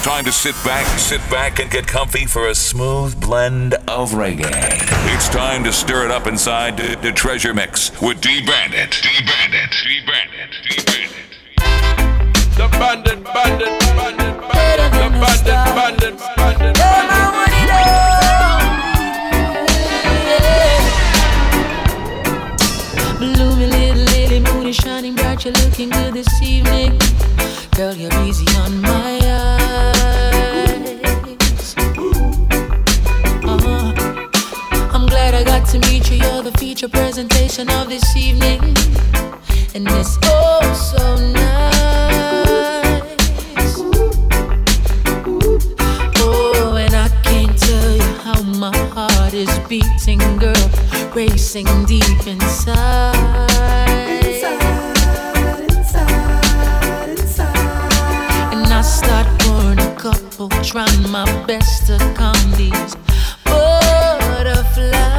It's 0.00 0.08
time 0.08 0.24
to 0.24 0.32
sit 0.32 0.54
back, 0.64 0.86
sit 0.98 1.20
back, 1.30 1.58
and 1.58 1.70
get 1.70 1.86
comfy 1.86 2.24
for 2.24 2.48
a 2.48 2.54
smooth 2.54 3.20
blend 3.20 3.74
of 3.86 4.12
reggae. 4.12 4.48
It's 5.14 5.28
time 5.28 5.62
to 5.64 5.72
stir 5.74 6.06
it 6.06 6.10
up 6.10 6.26
inside 6.26 6.78
the, 6.78 6.96
the 7.02 7.12
treasure 7.12 7.52
mix 7.52 7.90
with 8.00 8.18
D 8.22 8.40
Bandit. 8.46 8.98
D 9.02 9.10
Bandit. 9.26 9.70
D 9.84 10.00
Bandit. 10.06 10.56
D 10.64 10.76
Bandit. 10.86 11.36
The 12.56 12.68
bandit, 12.78 13.22
bandit, 13.24 13.78
bandit, 13.94 14.40
bandit, 14.40 14.92
the 14.96 15.10
bandit, 15.76 16.16
bandit, 16.16 16.18
bandit. 16.38 16.76
Bloomy 23.18 23.66
little 23.66 24.04
lady, 24.04 24.40
moon 24.40 24.66
is 24.66 24.76
shining 24.76 25.14
bright. 25.14 25.44
You're 25.44 25.52
looking 25.52 25.90
good 25.90 26.14
this 26.14 26.42
evening. 26.42 26.98
Girl, 27.76 27.94
you're 27.94 28.12
easy 28.24 28.46
on 28.60 28.80
my 28.80 29.09
to 35.70 35.78
meet 35.88 36.10
you. 36.10 36.16
You're 36.16 36.42
the 36.42 36.50
feature 36.58 36.88
presentation 36.88 37.70
of 37.70 37.88
this 37.88 38.16
evening. 38.16 38.60
And 39.72 39.86
it's 39.88 40.18
oh 40.24 40.60
so 40.74 41.16
nice. 41.32 41.70
Oh, 46.16 46.76
and 46.76 46.94
I 46.94 47.08
can't 47.22 47.56
tell 47.56 47.96
you 47.96 48.12
how 48.24 48.42
my 48.42 48.76
heart 48.94 49.32
is 49.32 49.50
beating, 49.68 50.18
girl, 50.38 50.70
racing 51.14 51.68
deep 51.86 52.26
inside. 52.26 53.16
And 58.52 58.72
I 58.72 58.82
start 58.82 59.26
pouring 59.40 59.78
a 59.78 59.94
couple, 59.94 60.48
trying 60.64 61.08
my 61.12 61.26
best 61.46 61.86
to 61.86 61.98
calm 62.16 62.50
these 62.56 62.96
butterflies. 63.44 65.09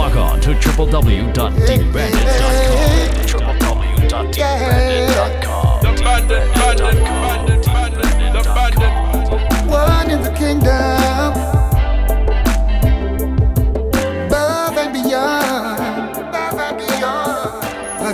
Log 0.00 0.16
on 0.16 0.40
to 0.40 0.50
www.dbandit.com. 0.54 1.40
www.dbandit.com. 4.08 5.82
The 5.82 5.92
bandit, 6.02 6.54
bandit, 6.54 6.94
bandit, 7.04 7.60
bandit, 7.66 8.08
the 8.32 8.42
bandit. 8.56 8.92
One 9.68 10.10
in 10.10 10.22
the 10.22 10.30
kingdom, 10.30 11.34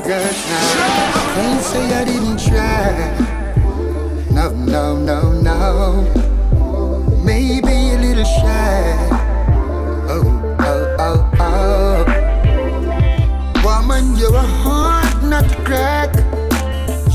God, 0.07 0.37
now, 0.49 1.35
can't 1.35 1.63
say 1.65 1.87
I 1.95 2.05
didn't 2.05 2.39
try. 2.39 2.95
No, 4.31 4.51
no, 4.51 4.97
no, 4.97 5.33
no. 5.41 6.36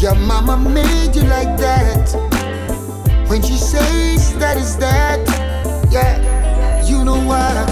Your 0.02 0.16
mama 0.16 0.58
made 0.58 1.16
you 1.16 1.22
like 1.22 1.56
that. 1.58 2.10
When 3.30 3.44
she 3.44 3.56
says 3.56 4.36
that 4.40 4.58
is 4.58 4.76
that, 4.78 5.20
yeah, 5.92 6.18
you 6.84 7.06
know 7.06 7.24
what? 7.24 7.70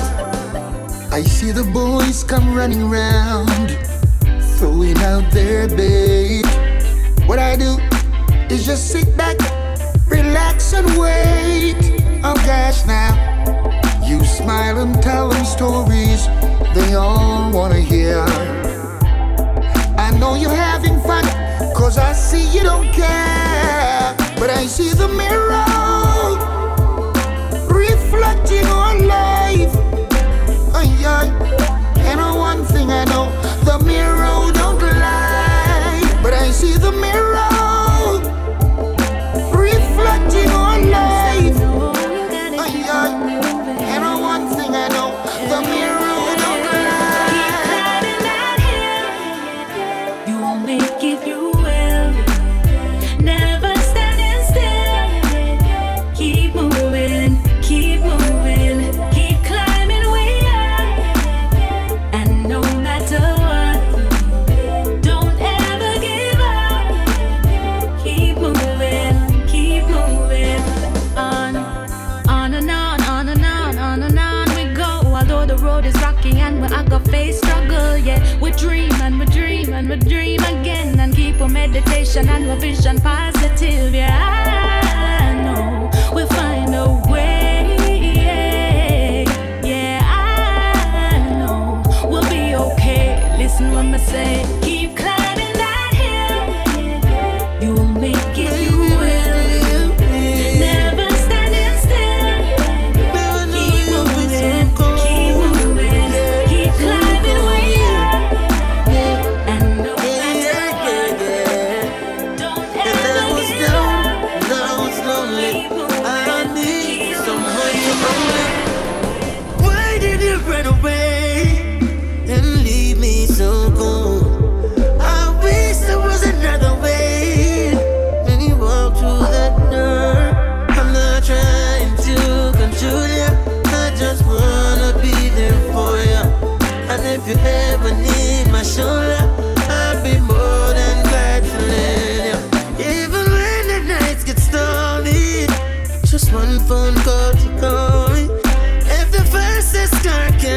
I 1.12 1.24
see 1.24 1.52
the 1.52 1.64
boys 1.64 2.24
come 2.24 2.54
running 2.54 2.88
round, 2.88 3.76
throwing 4.60 5.00
out 5.00 5.32
their 5.32 5.68
bait. 5.68 6.46
What 7.26 7.40
I 7.40 7.56
do 7.56 7.80
is 8.54 8.64
just 8.64 8.92
sit 8.92 9.18
back, 9.18 9.38
relax 10.06 10.72
and 10.74 10.86
wait. 11.00 11.78
Oh 12.24 12.36
gosh, 12.46 12.86
now 12.86 13.10
you 14.06 14.24
smile 14.24 14.78
and 14.82 15.02
tell 15.02 15.30
them 15.30 15.44
stories 15.46 16.28
they 16.76 16.94
all 16.94 17.52
wanna 17.52 17.80
hear. 17.80 18.24
I 19.98 20.16
know 20.20 20.36
you're 20.36 20.54
having 20.54 21.02
fun, 21.02 21.26
cause 21.80 21.98
I 21.98 22.12
see 22.12 22.46
you 22.54 22.62
don't 22.62 22.92
care. 22.92 24.14
But 24.38 24.50
I 24.50 24.66
see 24.66 24.90
the 24.90 25.08
mirror 25.08 25.64
reflecting 27.72 28.66
on 28.66 29.08
life. 29.08 29.74
Ay, 30.76 30.92
ay. 31.18 31.28
And 32.10 32.20
one 32.38 32.66
thing 32.66 32.92
I 32.92 33.06
know, 33.06 33.32
our 82.50 82.56
vision 82.56 82.99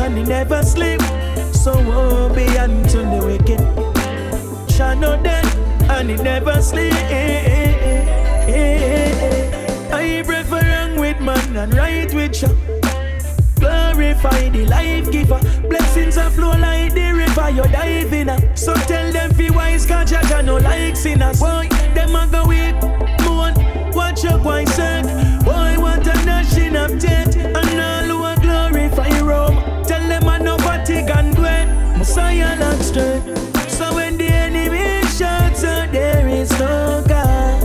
and 0.00 0.16
he 0.16 0.24
never 0.24 0.62
sleep, 0.62 1.00
so 1.52 1.72
woe 1.86 2.32
be 2.34 2.46
unto 2.56 2.98
the 2.98 3.20
wicked. 3.24 3.60
Shall 4.72 4.96
not 4.96 5.22
dead, 5.22 5.44
and 5.90 6.10
he 6.10 6.16
never 6.16 6.62
sleep. 6.62 6.94
I 9.92 10.22
prefer 10.24 10.62
wrong 10.62 10.98
with 10.98 11.20
man 11.20 11.56
and 11.56 11.74
right 11.74 12.12
with 12.14 12.42
you. 12.42 12.48
Glorify 13.60 14.48
the 14.48 14.66
life 14.66 15.10
giver. 15.12 15.40
Blessings 15.68 16.16
are 16.16 16.30
flow 16.30 16.56
like 16.58 16.94
the 16.94 17.12
river 17.12 17.50
you 17.50 17.64
dive 17.64 18.12
in. 18.12 18.56
So 18.56 18.74
tell 18.74 19.12
them 19.12 19.34
fi 19.34 19.50
wise 19.50 19.84
cause 19.86 20.10
Jah 20.10 20.42
no 20.42 20.56
like 20.56 20.96
sinners. 20.96 21.40
Boy, 21.40 21.68
them 21.94 22.14
a 22.14 22.26
go 22.30 22.46
weep, 22.46 22.76
moan, 23.24 23.54
watch 23.92 24.24
your 24.24 24.38
boy 24.38 24.64
strength. 32.90 33.70
So 33.70 33.94
when 33.94 34.16
the 34.18 34.26
enemy 34.26 35.06
shouts 35.16 35.62
out, 35.64 35.92
there 35.92 36.28
is 36.28 36.50
no 36.58 37.02
God. 37.06 37.62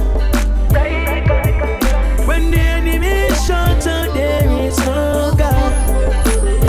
When 2.27 2.51
the 2.51 2.59
enemy 2.59 3.29
shouts 3.45 3.87
out, 3.87 4.13
there 4.13 4.49
is 4.67 4.77
no 4.79 5.33
God. 5.37 5.73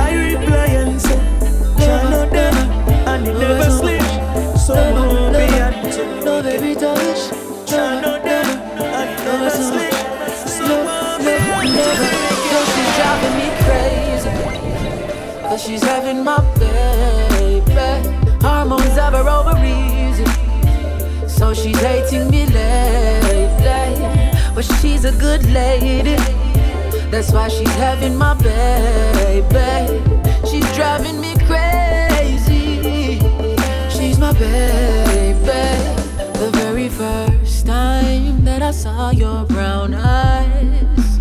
I 0.00 0.10
reply 0.30 0.68
and 0.82 1.00
say, 1.00 1.20
Jah 1.84 2.02
no 2.10 2.22
dead, 2.30 2.54
and 3.10 3.26
he 3.26 3.32
never 3.32 3.70
sleep. 3.70 4.08
So 4.66 4.74
won't 4.74 5.32
be 5.36 5.44
until 5.66 6.24
No 6.24 6.42
baby 6.42 6.74
touch. 6.74 7.20
Jah 7.68 8.00
no 8.00 8.12
dead, 8.24 8.46
and 8.98 9.08
he 9.12 9.24
never 9.26 9.50
sleep. 9.50 9.96
So 10.56 10.66
won't 10.86 11.20
be 11.26 11.36
Cause 12.52 12.68
she's 12.74 12.92
driving 12.96 13.34
me 13.40 13.48
crazy. 13.66 14.32
Cause 15.42 15.62
she's 15.62 15.82
having 15.82 16.24
my 16.24 16.40
baby. 16.58 16.85
She's 22.08 22.18
hating 22.18 22.30
me 22.30 22.46
lately. 22.46 24.30
But 24.54 24.64
she's 24.64 25.04
a 25.04 25.12
good 25.12 25.44
lady. 25.50 26.16
That's 27.10 27.32
why 27.32 27.48
she's 27.48 27.74
having 27.76 28.16
my 28.16 28.34
baby. 28.34 30.02
She's 30.48 30.66
driving 30.74 31.20
me 31.20 31.34
crazy. 31.46 33.20
She's 33.90 34.18
my 34.18 34.32
baby. 34.32 35.36
The 36.38 36.50
very 36.52 36.88
first 36.88 37.66
time 37.66 38.44
that 38.44 38.62
I 38.62 38.70
saw 38.70 39.10
your 39.10 39.44
brown 39.44 39.94
eyes, 39.94 41.18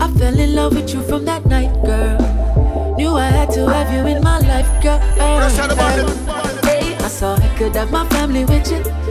I 0.00 0.08
fell 0.18 0.38
in 0.38 0.54
love 0.54 0.74
with 0.74 0.92
you 0.92 1.02
from 1.02 1.24
that 1.26 1.46
night, 1.46 1.72
girl. 1.84 2.94
Knew 2.96 3.16
I 3.16 3.26
had 3.26 3.50
to 3.52 3.66
have 3.68 3.92
you 3.92 4.06
in 4.06 4.22
my 4.22 4.38
life, 4.40 4.68
girl. 4.82 4.98
Hey, 4.98 6.96
I 6.96 7.08
saw 7.08 7.34
I 7.34 7.48
could 7.56 7.74
have 7.76 7.90
my 7.90 8.06
family 8.08 8.44
with 8.44 8.70
you. 8.70 9.01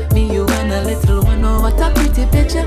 A 0.71 0.83
little 0.85 1.21
one. 1.23 1.43
Oh, 1.43 1.61
what 1.61 1.79
a 1.81 1.91
pretty 1.93 2.25
picture. 2.27 2.65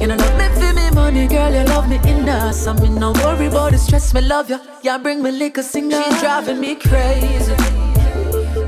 You 0.00 0.08
know, 0.08 0.16
love 0.16 0.36
me 0.36 0.48
for 0.58 0.72
me 0.74 0.90
money, 0.90 1.26
girl. 1.28 1.52
You 1.52 1.64
love 1.64 1.88
me 1.88 1.96
enough. 2.10 2.54
So 2.54 2.74
me 2.74 2.88
no 2.88 3.12
worry 3.12 3.46
about 3.46 3.70
the 3.70 3.78
stress. 3.78 4.12
Me 4.12 4.20
love 4.20 4.50
you. 4.50 4.58
Yeah, 4.82 4.98
bring 4.98 5.22
me 5.22 5.30
liquor, 5.30 5.62
singer. 5.62 6.02
She's 6.02 6.20
driving 6.20 6.60
me 6.60 6.74
crazy. 6.74 7.54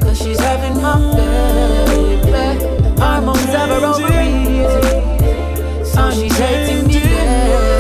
Cause 0.01 0.19
she's 0.19 0.39
having 0.39 0.81
my 0.81 0.95
baby. 1.17 3.01
Hormones 3.01 3.45
have 3.47 3.71
her 3.71 3.85
over 3.85 4.21
easy. 4.23 5.85
So 5.85 6.11
she's 6.13 6.37
hating 6.39 6.87
me 6.87 7.01
lately. 7.01 7.78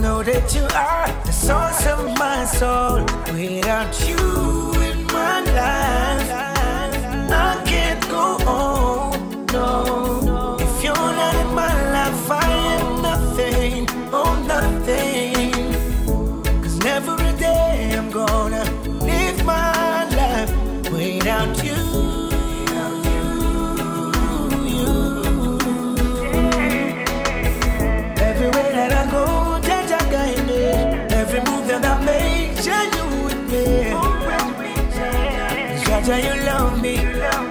Know 0.00 0.22
that 0.22 0.54
you 0.54 0.62
are 0.62 1.24
the 1.26 1.32
source 1.32 1.86
of 1.86 2.04
my 2.18 2.44
soul? 2.46 3.04
Without 3.34 3.92
you 4.08 4.16
in 4.82 5.04
my 5.06 5.40
life, 5.40 6.49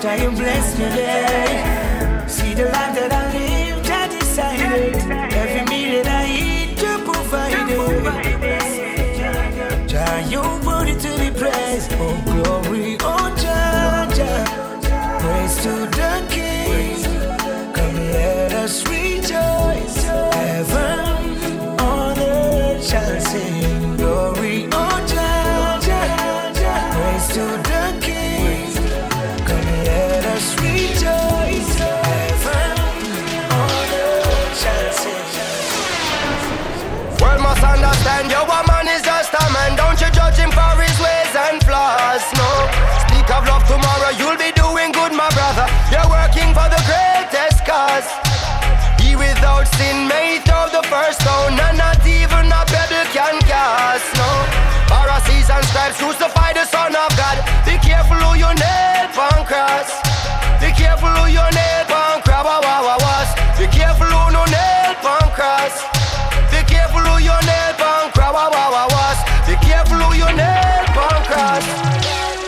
Jah 0.10 0.24
you 0.24 0.32
bless 0.32 0.78
me. 0.80 0.86
Yeah. 0.86 1.69
Understand 38.20 38.32
your 38.32 38.64
man 38.68 38.88
is 38.88 39.02
just 39.02 39.32
a 39.34 39.46
man. 39.54 39.76
Don't 39.76 40.00
you 40.00 40.10
judge 40.12 40.38
him 40.38 40.52
for 40.52 40.76
his 40.82 40.98
ways 41.00 41.34
and 41.36 41.64
flaws. 41.64 42.24
No. 42.36 42.50
Speak 43.08 43.28
of 43.32 43.48
love 43.48 43.64
tomorrow, 43.68 44.12
you'll 44.20 44.38
be 44.38 44.52
doing 44.52 44.92
good, 44.92 45.14
my 45.14 45.30
brother. 45.32 45.68
You're 45.92 46.10
working 46.10 46.52
for 46.52 46.68
the 46.68 46.82
greatest 46.84 47.64
cause. 47.64 48.08
He 49.00 49.16
without 49.16 49.68
sin 49.80 50.08
made 50.08 50.44
throw 50.44 50.68
the 50.70 50.84
first 50.88 51.22
stone, 51.22 51.56
and 51.56 51.78
not 51.78 52.00
even 52.06 52.52
a 52.52 52.64
pebble 52.68 53.08
can 53.16 53.40
cast. 53.48 54.08
No. 54.20 54.30
Pharisees 54.92 55.50
and 55.50 55.64
scribes 55.72 55.98
crucify 55.98 56.54
the 56.54 56.66
Son 56.66 56.92
of 56.96 57.10
God. 57.16 57.38
Be 57.64 57.78
careful 57.80 58.18
who 58.18 58.36
you 58.36 58.52
nail 58.60 59.08
on 59.20 59.46
cross. 59.46 59.90
Be 60.60 60.72
careful 60.76 61.10
who 61.10 61.32
you 61.32 61.46
nail 61.56 61.89
Wah, 68.40 68.48
wah, 68.48 68.72
wah, 68.72 68.88
was. 68.88 69.20
Be 69.44 69.56
careful 69.60 70.00
who 70.00 70.16
you 70.16 70.32
nail 70.32 70.88
on 70.96 71.20
cross. 71.28 71.60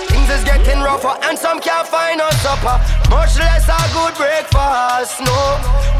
Things 0.08 0.32
is 0.32 0.40
getting 0.48 0.80
rougher 0.80 1.20
and 1.28 1.36
some 1.36 1.60
can't 1.60 1.84
find 1.84 2.16
no 2.16 2.32
supper. 2.40 2.80
Much 3.12 3.36
less 3.36 3.68
a 3.68 3.76
good 3.92 4.16
breakfast. 4.16 5.20
No, 5.20 5.36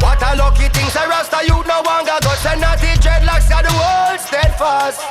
what 0.00 0.16
a 0.24 0.32
lucky 0.40 0.72
things 0.72 0.96
a 0.96 1.04
rasta 1.04 1.44
youth 1.44 1.68
no 1.68 1.84
longer 1.84 2.16
guts 2.24 2.40
and 2.48 2.64
the 2.64 2.72
dreadlocks 3.04 3.52
got 3.52 3.68
the 3.68 3.74
world 3.76 4.16
steadfast. 4.16 5.04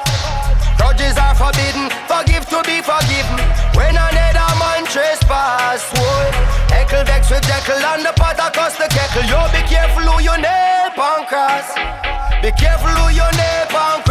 Grudges 0.81 1.13
are 1.13 1.38
forbidden, 1.38 1.85
forgive 2.09 2.50
to 2.50 2.65
be 2.65 2.81
forgiven. 2.81 3.38
When 3.77 3.93
another 3.93 4.50
man 4.57 4.89
trespass, 4.89 5.85
boy, 5.93 6.25
heckle 6.73 7.05
vex 7.05 7.29
with 7.29 7.45
Jekyll 7.45 7.85
and 7.85 8.01
the 8.01 8.17
pot 8.17 8.41
across 8.41 8.81
the 8.81 8.89
kettle. 8.89 9.29
Yo, 9.29 9.45
be 9.53 9.61
careful 9.69 10.09
who 10.09 10.25
you 10.25 10.33
nail 10.41 10.89
on 10.97 11.29
cross. 11.29 11.69
Be 12.41 12.50
careful 12.57 12.89
who 12.89 13.13
you 13.13 13.29
nail 13.38 13.69
on 13.77 14.01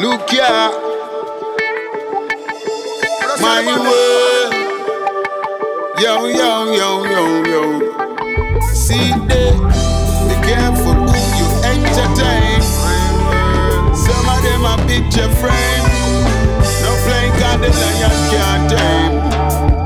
Look 0.00 0.30
here, 0.30 0.70
my 3.40 3.60
world. 3.66 4.52
Yo, 6.00 6.26
yo, 6.26 6.72
yo, 6.72 7.04
yo, 7.04 7.24
yo. 7.44 7.62
See 8.72 9.12
there, 9.28 9.52
be 10.26 10.34
careful 10.46 10.94
who 10.94 11.20
you 11.36 11.48
entertain. 11.68 12.62
Some 13.94 14.26
of 14.28 14.40
them 14.42 14.64
are 14.64 14.80
picture 14.88 15.28
frame. 15.36 15.86
No 16.82 16.90
playing 17.04 17.34
God, 17.38 17.58
the 17.60 17.68
lion 17.68 18.16
can't 18.32 18.64
tame. 18.70 19.14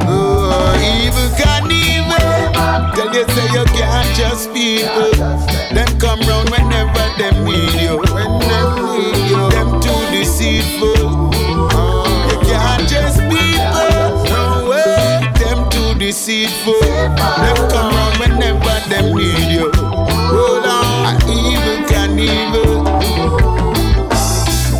Oh, 0.06 0.78
evil 0.94 1.28
can 1.36 1.70
evil. 1.72 2.22
Tell 2.94 3.10
you 3.12 3.24
say 3.34 3.46
you 3.52 3.64
can't 3.74 4.08
trust 4.16 4.52
people. 4.54 5.10
Them 5.74 5.90
come 5.98 6.20
round 6.20 6.50
whenever 6.50 7.06
them 7.18 7.44
need 7.44 7.74
you. 7.82 7.96
When 8.14 8.38
them 8.38 8.68
need 8.94 9.16
you, 9.16 9.23
too 9.84 10.02
deceitful. 10.10 11.28
Uh, 11.76 12.28
you 12.30 12.38
can't 12.48 12.88
trust 12.88 13.20
people. 13.28 13.92
No 14.32 14.68
way, 14.70 15.20
them 15.38 15.68
too 15.70 15.94
deceitful. 15.98 16.80
Them 16.80 17.56
come 17.70 17.92
round 17.94 18.16
whenever 18.18 18.76
them 18.88 19.14
need 19.14 19.52
you. 19.52 19.70
Hold 20.32 20.64
on, 20.64 21.14
evil 21.28 21.80
can 21.88 22.18
evil. 22.18 22.82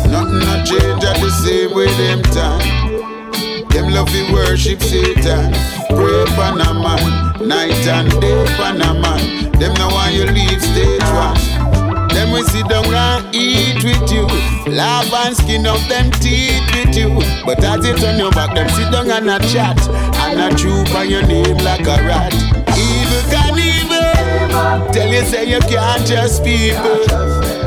Nothing 0.09 0.39
not 0.39 0.65
change 0.65 1.03
at 1.03 1.17
the 1.21 1.29
same 1.43 1.71
way 1.75 1.89
them 2.01 2.21
time. 2.33 3.69
Them 3.69 3.93
love 3.93 4.09
to 4.09 4.33
worship 4.33 4.81
Satan. 4.81 5.53
Pray 5.89 6.25
for 6.33 6.49
a 6.49 6.73
man, 6.73 7.47
night 7.47 7.87
and 7.87 8.09
day 8.19 8.45
for 8.57 8.73
a 8.73 8.93
man. 8.93 9.51
Them 9.59 9.73
no 9.75 9.87
want 9.89 10.13
you 10.13 10.25
leave 10.25 10.61
stage 10.61 11.03
one. 11.13 11.84
Them 12.15 12.31
we 12.31 12.41
sit 12.43 12.67
down 12.69 12.85
and 12.85 13.35
eat 13.35 13.83
with 13.83 14.09
you. 14.09 14.25
Laugh 14.71 15.11
and 15.13 15.35
skin 15.35 15.67
up 15.67 15.79
them 15.89 16.09
teeth 16.11 16.63
with 16.73 16.95
you. 16.95 17.09
But 17.45 17.61
as 17.61 17.85
you 17.85 17.93
turn 17.95 18.17
your 18.17 18.31
back, 18.31 18.55
them 18.55 18.69
sit 18.69 18.89
down 18.89 19.11
and 19.11 19.29
a 19.29 19.37
chat. 19.51 19.77
And 20.23 20.39
a 20.39 20.55
troop 20.57 20.95
on 20.95 21.09
your 21.09 21.23
name 21.27 21.57
like 21.57 21.81
a 21.81 21.99
rat. 22.07 22.33
Evil 22.79 23.23
can 23.29 23.59
evil. 23.59 24.93
Tell 24.93 25.11
you 25.11 25.25
say 25.25 25.43
you 25.43 25.59
can't 25.59 26.07
trust 26.07 26.43
people. 26.45 27.03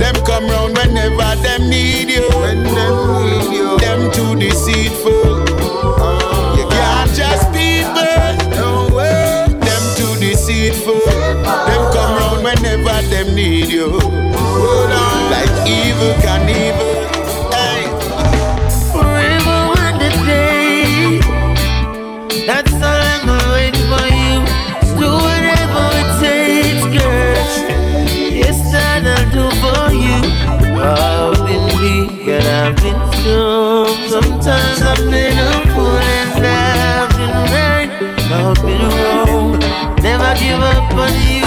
Them 0.01 0.15
come 0.25 0.49
round 0.49 0.79
whenever 0.79 1.37
them 1.43 1.69
need 1.69 2.09
you. 2.09 2.27
When 2.41 2.65
them 2.65 2.95
need 3.21 3.53
you. 3.55 3.79
Them 3.79 4.11
too 4.13 4.35
deceitful. 4.35 5.45
You 6.57 6.67
can't 6.73 7.11
trust 7.15 7.53
people. 7.53 8.57
No 8.57 8.89
way. 8.97 9.45
Them 9.61 9.83
too 9.97 10.19
deceitful. 10.19 11.01
Them 11.45 11.88
whenever 12.49 13.03
them 13.09 13.35
need 13.35 13.69
you. 13.69 14.01
Hold 14.01 14.91
on. 15.05 15.31
Like 15.35 15.53
evil 15.69 16.15
can 16.25 16.49
evil. 16.49 16.95
Hey. 17.53 17.85
A 19.85 20.11
day. 20.25 21.21
That's 22.47 22.73
all 22.89 23.01
I'm 23.13 23.27
gonna 23.29 23.53
wait 23.57 23.77
for 23.91 24.07
you. 24.21 24.37
Do 25.01 25.09
whatever 25.27 25.85
it 26.01 26.11
takes, 26.23 26.85
girl. 26.97 27.47
Yes, 28.41 28.59
that 28.73 29.05
I'll 29.15 29.29
do 29.37 29.45
for 29.63 29.85
you. 30.05 30.19
I've 30.81 31.41
been 31.47 31.67
weak 31.81 32.27
and 32.37 32.47
I've 32.61 32.77
been 32.77 33.01
strong. 33.19 33.93
Sometimes 34.15 34.81
I've 34.91 35.05
been 35.13 35.37
a 35.37 35.53
fool 35.73 35.99
and 36.17 36.47
I've 36.47 37.11
been 37.19 37.37
right. 37.53 37.91
I've 38.41 38.59
been 38.67 38.85
wrong. 38.97 39.59
Never 40.03 40.31
give 40.41 40.63
up 40.63 40.95
on 40.95 41.13
you. 41.29 41.38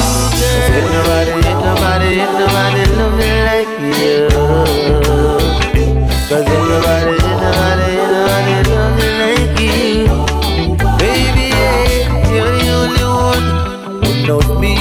Ain't 0.52 0.88
nobody, 0.96 1.32
ain't 1.50 1.62
nobody, 1.66 2.10
ain't 2.24 2.34
nobody 2.42 2.84
love 2.98 3.16
me 3.20 3.32
like 3.48 3.72
you. 3.82 4.28
Cause 6.30 6.48
ain't 6.48 6.66
nobody, 6.72 7.14
ain't 7.14 7.40
nobody, 7.44 7.88
ain't 7.92 8.12
nobody 8.16 8.56
love 8.72 8.94
me 8.98 9.08
like 9.22 9.56
you. 9.60 10.12
Baby, 11.02 11.48
you're 12.34 12.52
the 12.58 12.66
only 12.80 13.06
one 13.30 13.46
who 14.04 14.10
knows 14.28 14.50
me, 14.60 14.74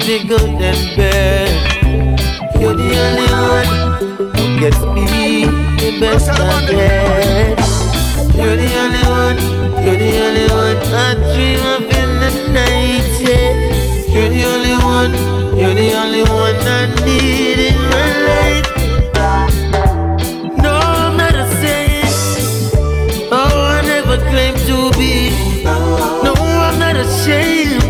the 0.00 0.16
good 0.28 0.50
and. 0.60 0.84
You're 2.60 2.76
the 2.76 2.90
only 3.04 3.28
one 3.52 3.68
who 4.34 4.44
gets 4.58 4.80
me 4.94 5.44
the 5.80 5.90
best. 6.00 6.28
You're 8.36 8.56
the 8.56 8.70
only 8.82 9.04
one, 9.20 9.38
you're 9.84 9.98
the 9.98 10.10
only 10.24 10.46
one 10.48 10.78
I 10.92 11.14
dream 11.34 11.62
of 11.74 11.82
in 11.82 12.10
the 12.20 12.30
night, 12.52 13.04
you're 15.64 15.74
the 15.74 15.94
only 15.94 16.22
one 16.22 16.56
I 16.78 16.82
need 17.06 17.58
in 17.70 17.78
my 17.94 18.10
life. 18.30 18.68
No, 20.64 20.74
I'm 20.76 21.16
not 21.16 21.34
a 21.34 21.46
saint. 21.60 23.32
Oh, 23.32 23.56
I 23.76 23.80
never 23.82 24.18
claimed 24.30 24.60
to 24.70 24.78
be. 24.98 25.14
No, 25.64 26.34
I'm 26.66 26.78
not 26.78 26.96
ashamed. 26.96 27.82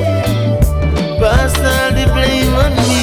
Pass 1.20 1.54
all 1.72 1.90
the 1.98 2.06
blame 2.14 2.54
on 2.64 2.72
me. 2.86 3.02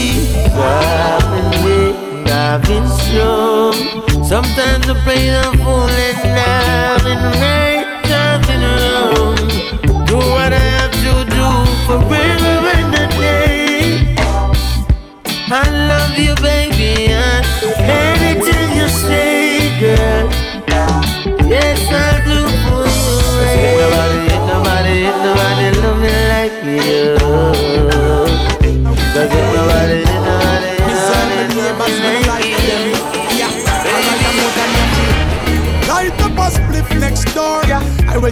I've 0.55 1.25
been 1.33 1.51
weak, 1.65 2.31
I've 2.31 2.63
been 2.63 2.87
strong. 3.03 3.75
Sometimes 4.23 4.87
I 4.87 4.95
play 5.03 5.23
the 5.35 5.43
fool 5.63 5.89
and 6.07 6.39
I've 6.39 7.60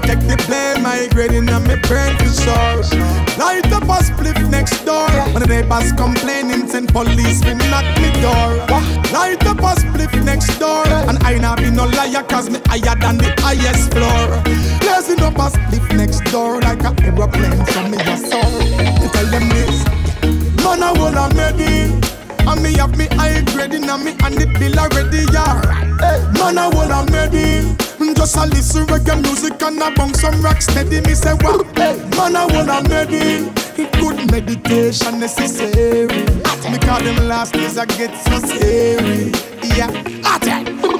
Take 0.01 0.21
the 0.25 0.37
blame, 0.47 0.83
migrating 0.83 1.49
on 1.49 1.67
my 1.67 1.75
brain 1.87 2.15
for 2.17 2.31
sure. 2.31 2.81
Light 3.37 3.71
up 3.71 3.83
a 3.83 3.97
spliff 4.01 4.39
next 4.49 4.83
door. 4.85 5.09
When 5.33 5.41
the 5.41 5.47
neighbors 5.47 5.91
complaining, 5.93 6.67
send 6.67 6.89
police 6.89 7.41
to 7.41 7.53
knock 7.69 7.85
me 8.01 8.09
door. 8.21 8.57
Light 9.13 9.45
up 9.45 9.59
a 9.59 9.75
spliff 9.77 10.13
next 10.23 10.57
door. 10.57 10.87
And 10.87 11.21
I 11.23 11.37
not 11.37 11.59
be 11.59 11.69
no 11.69 11.85
liar, 11.85 12.23
cause 12.23 12.49
me 12.49 12.59
higher 12.65 12.95
than 12.99 13.17
the 13.17 13.33
highest 13.39 13.93
floor. 13.93 14.41
Blazing 14.79 15.21
up 15.21 15.37
a 15.37 15.49
spliff 15.53 15.85
next 15.95 16.21
door 16.31 16.61
like 16.61 16.83
a 16.83 16.93
aeroplane 17.03 17.65
from 17.65 17.91
me 17.91 17.97
a 17.99 18.17
soar. 18.17 18.49
You 19.01 19.09
tell 19.09 19.27
them 19.29 19.49
this. 19.49 19.85
Man, 20.63 20.83
I 20.83 20.91
wanna 20.97 21.33
made 21.35 21.61
it. 21.61 22.15
And 22.47 22.63
me 22.63 22.73
have 22.77 22.97
me 22.97 23.05
high 23.11 23.41
grading 23.53 23.89
and 23.89 24.03
me 24.03 24.11
and 24.23 24.35
the 24.35 24.47
bill 24.57 24.79
already, 24.79 25.25
yeah. 25.31 25.61
Man, 26.33 26.57
I 26.57 26.67
wanna 26.73 27.05
made 27.11 27.33
it. 27.33 27.88
Just 28.19 28.35
a 28.35 28.45
listen 28.47 28.85
reggae 28.87 29.15
music 29.21 29.61
and 29.61 29.81
I 29.81 29.95
bang 29.95 30.13
some 30.13 30.41
rock 30.41 30.61
steady. 30.61 30.99
Me 31.07 31.15
say 31.15 31.35
what? 31.35 31.65
Man, 31.77 32.35
I 32.35 32.45
wanna 32.47 32.83
made 32.89 33.13
it. 33.13 33.93
Good 33.93 34.29
meditation 34.29 35.21
necessary. 35.21 36.25
Because 36.69 37.03
them 37.05 37.29
last 37.29 37.53
days 37.53 37.77
I 37.77 37.85
get 37.85 38.13
so 38.25 38.39
scary. 38.45 39.31
Yeah, 39.77 39.87
attack. 40.35 40.98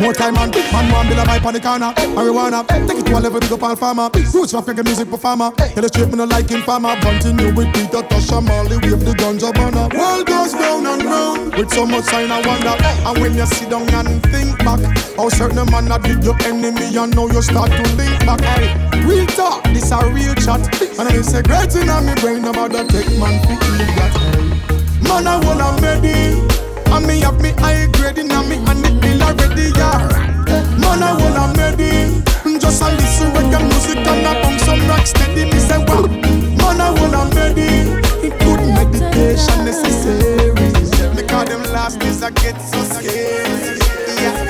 More 0.00 0.14
time 0.14 0.36
on, 0.38 0.50
man 0.50 0.92
one 0.92 1.08
bill 1.08 1.20
a 1.20 1.24
vibe 1.24 1.44
on 1.44 1.52
the 1.52 1.60
corner. 1.60 1.92
Marijuana, 2.16 2.66
take 2.88 2.98
it 2.98 3.06
to 3.06 3.18
a 3.18 3.20
level 3.20 3.40
to 3.40 3.48
the 3.48 3.58
pal 3.58 3.76
farmer. 3.76 4.08
Roots 4.32 4.54
rock 4.54 4.64
reggae 4.66 4.84
music 4.84 5.10
performer 5.10 5.50
Tell 5.52 5.82
the 5.82 5.88
straight 5.88 6.08
me 6.08 6.16
no 6.16 6.24
like 6.24 6.50
informer 6.50 6.96
Continue 7.00 7.52
with 7.54 7.68
Peter 7.74 8.00
Tasha 8.08 8.40
Marley 8.40 8.78
Wave 8.78 9.04
the 9.04 9.12
ganja 9.12 9.52
banner 9.52 9.88
World 9.92 10.26
goes 10.26 10.54
round 10.54 10.86
and 10.86 11.04
round. 11.04 11.54
With 11.54 11.70
so 11.70 11.84
much 11.84 12.04
sign 12.04 12.30
I 12.30 12.40
wonder. 12.46 12.72
And 12.80 13.18
when 13.20 13.34
you 13.34 13.44
sit 13.44 13.68
down 13.68 13.92
and 13.92 14.22
think 14.32 14.56
back 14.64 14.80
How 15.16 15.28
certain 15.28 15.68
man 15.70 15.92
that 15.92 16.02
did 16.02 16.24
your 16.24 16.38
enemy 16.48 16.96
And 16.96 17.14
now 17.14 17.26
you 17.26 17.42
start 17.42 17.70
to 17.70 17.82
link 18.00 18.16
back. 18.24 18.40
Aye, 18.40 19.04
Real 19.04 19.26
talk, 19.26 19.64
this 19.64 19.90
a 19.92 19.98
real 20.08 20.34
chat. 20.34 20.64
And 20.96 21.08
I 21.08 21.20
say 21.20 21.42
great 21.42 21.74
in 21.76 21.90
me 22.06 22.14
brain 22.22 22.44
About 22.48 22.72
the 22.72 22.88
tech 22.88 23.08
man 23.20 23.36
eat 23.44 23.92
that. 23.98 24.16
Man 25.04 25.26
I 25.26 25.36
wanna 25.44 25.76
it 26.06 26.69
and 26.92 27.06
me 27.06 27.20
have 27.20 27.40
me 27.40 27.50
high 27.58 27.86
grading 27.92 28.30
and 28.30 28.48
me 28.48 28.56
and 28.56 28.84
the 28.84 28.90
bill 29.00 29.22
already, 29.22 29.70
yeah. 29.78 29.98
Man, 30.78 31.02
I 31.02 31.12
wanna 31.18 31.52
made 31.56 31.80
it. 31.80 32.60
Just 32.60 32.82
a 32.82 32.88
listen 32.92 33.30
reggae 33.32 33.60
music 33.62 33.98
and 33.98 34.26
I 34.26 34.42
bump 34.42 34.60
some 34.60 34.80
rock 34.88 35.06
steady. 35.06 35.44
Me 35.44 35.58
say, 35.58 35.78
wow. 35.78 36.06
Man, 36.06 36.80
I 36.80 36.90
wanna 36.98 37.24
made 37.34 37.58
it. 37.58 38.38
Good 38.40 38.60
meditation 38.74 39.64
necessary. 39.64 40.52
Because 41.14 41.48
them 41.48 41.62
last 41.72 41.98
days 42.00 42.22
I 42.22 42.30
get 42.30 42.60
so 42.60 42.82
scary. 42.82 43.78
Yeah. 44.22 44.49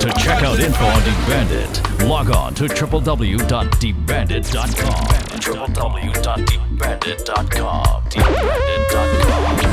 To 0.00 0.10
check 0.12 0.42
out 0.42 0.60
info 0.60 0.84
on 0.84 1.00
DeepBandit, 1.02 2.08
log 2.08 2.30
on 2.30 2.54
to 2.54 2.64
www.deepbandit.com. 2.64 5.04
www.deepbandit.com. 5.40 8.02
Deepbandit.com. 8.04 9.67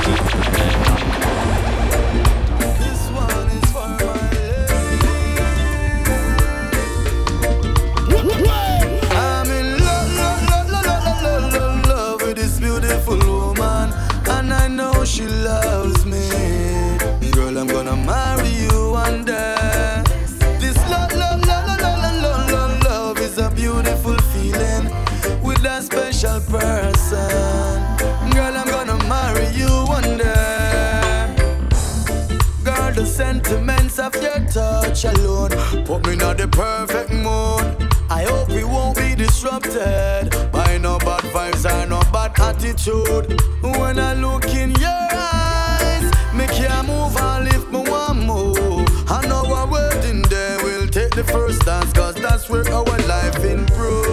of 34.06 34.22
your 34.22 34.39
touch 34.52 35.04
alone 35.04 35.50
put 35.84 36.06
me 36.06 36.13
in 36.13 36.38
the 36.38 36.48
perfect 36.52 37.12
mood. 37.12 37.89
I 38.08 38.24
hope 38.30 38.50
we 38.50 38.63
won't 38.63 38.96
be 38.98 39.15
disrupted 39.15 40.30
by 40.52 40.78
no 40.78 41.00
bad 41.00 41.24
vibes 41.34 41.65
or 41.65 41.88
no 41.88 42.00
bad 42.13 42.39
attitude. 42.39 43.41
When 43.63 43.98
I 43.98 44.13
look 44.13 44.46
in 44.54 44.72
your 44.76 45.08
eyes, 45.12 46.04
me 46.36 46.46
can't 46.48 46.88
move 46.88 47.18
on 47.18 47.48
if 47.48 47.68
me 47.72 47.80
want 47.89 48.20
move. 48.20 48.86
I 49.10 49.26
know 49.28 49.44
our 49.52 49.68
word 49.72 50.06
in 50.06 50.22
there 50.24 50.63
will 50.63 50.88
take 50.88 51.15
the 51.15 51.24
first 51.24 51.65
dance, 51.65 51.91
cause 51.94 52.15
that's 52.15 52.48
where 52.48 52.68
our 52.72 52.98
life 53.08 53.44
improves. 53.44 54.05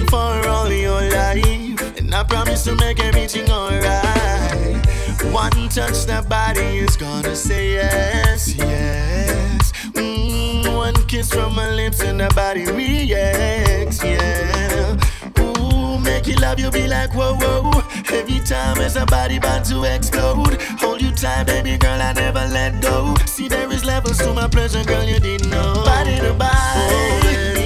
for 0.00 0.48
all 0.48 0.72
your 0.72 1.02
life, 1.10 1.98
and 1.98 2.14
I 2.14 2.24
promise 2.24 2.64
to 2.64 2.74
make 2.76 2.98
everything 2.98 3.50
alright. 3.50 4.86
One 5.30 5.68
touch, 5.68 6.06
that 6.06 6.28
body 6.30 6.78
is 6.78 6.96
gonna 6.96 7.36
say 7.36 7.74
yes, 7.74 8.54
yes. 8.54 9.72
Mm, 9.92 10.74
one 10.74 10.94
kiss 11.08 11.30
from 11.30 11.54
my 11.54 11.68
lips, 11.74 12.00
and 12.00 12.18
the 12.18 12.28
body 12.34 12.64
reacts, 12.64 14.02
yeah. 14.02 14.96
Ooh, 15.38 15.98
make 15.98 16.26
you 16.26 16.36
love 16.36 16.58
you'll 16.58 16.70
be 16.70 16.88
like 16.88 17.12
whoa, 17.14 17.34
whoa. 17.34 17.82
Every 18.10 18.40
time 18.40 18.78
as 18.78 18.96
a 18.96 19.04
body 19.04 19.38
bound 19.38 19.66
to 19.66 19.84
explode, 19.84 20.56
hold 20.80 21.02
you 21.02 21.12
tight, 21.12 21.44
baby 21.44 21.76
girl, 21.76 22.00
I 22.00 22.14
never 22.14 22.46
let 22.48 22.80
go. 22.80 23.14
See, 23.26 23.46
there 23.46 23.70
is 23.70 23.84
levels 23.84 24.16
to 24.18 24.32
my 24.32 24.48
pleasure, 24.48 24.84
girl, 24.84 25.04
you 25.04 25.20
didn't 25.20 25.50
know. 25.50 25.82
Body 25.84 26.16
to 26.16 26.32
body 26.32 27.61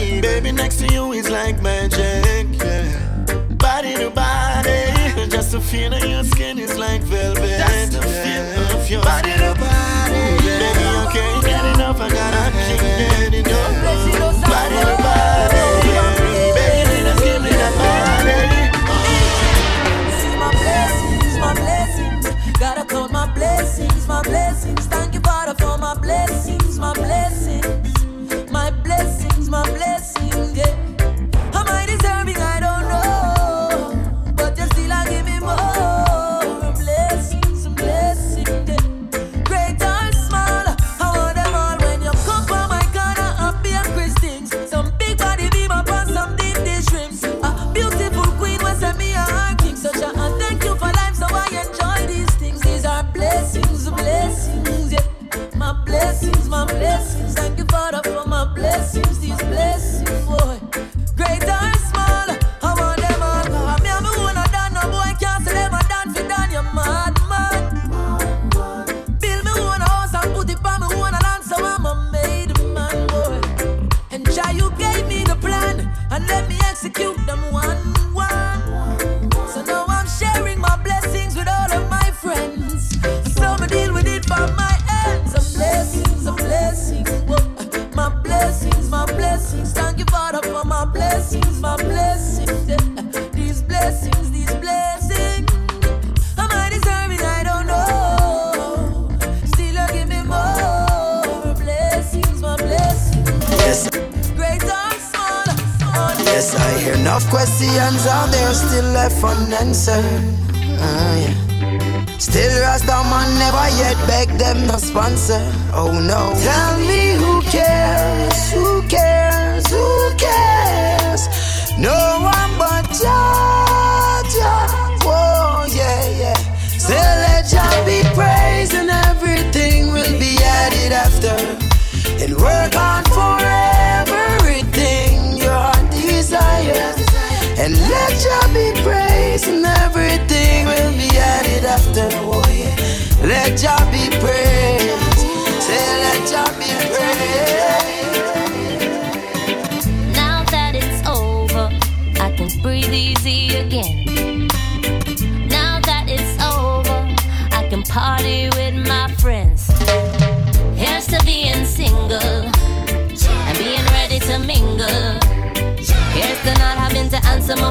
to 0.79 0.93
you 0.93 1.12
is 1.12 1.29
like 1.31 1.62
magic. 1.62 2.47
Body 3.57 3.95
to 3.95 4.11
body, 4.11 5.29
just 5.31 5.53
the 5.53 5.61
feel 5.61 5.93
of 5.95 6.05
your 6.05 6.25
skin 6.25 6.59
is 6.59 6.77
like 6.77 7.03
velvet. 7.03 7.41
Just 7.41 7.93
the 7.93 8.03
feel 8.03 8.77
of 8.77 8.91
your 8.91 9.03
body 9.03 9.33
to 9.33 9.55
body. 9.59 10.37
Baby, 10.45 10.85
you 10.93 11.09
can't 11.15 11.45
get 11.45 11.65
enough. 11.75 12.01
I 12.01 12.09
gotta 12.11 12.53
keep 12.67 12.81
getting 12.81 13.47
enough. 13.47 14.43
Body 14.43 14.77
to 14.85 14.97
body, 15.03 15.65
baby, 16.57 16.97
body. 17.79 18.37
My 20.39 20.51
blessings, 20.53 21.39
my 21.39 21.55
blessings. 21.55 22.59
Gotta 22.59 22.85
count 22.85 23.12
my 23.12 23.27
blessings, 23.35 24.07
my 24.07 24.23
blessings. 24.23 24.87
Thank 24.87 25.15
you, 25.15 25.21
Father, 25.21 25.55
for 25.55 25.79
my 25.79 25.95
blessings. 25.95 26.45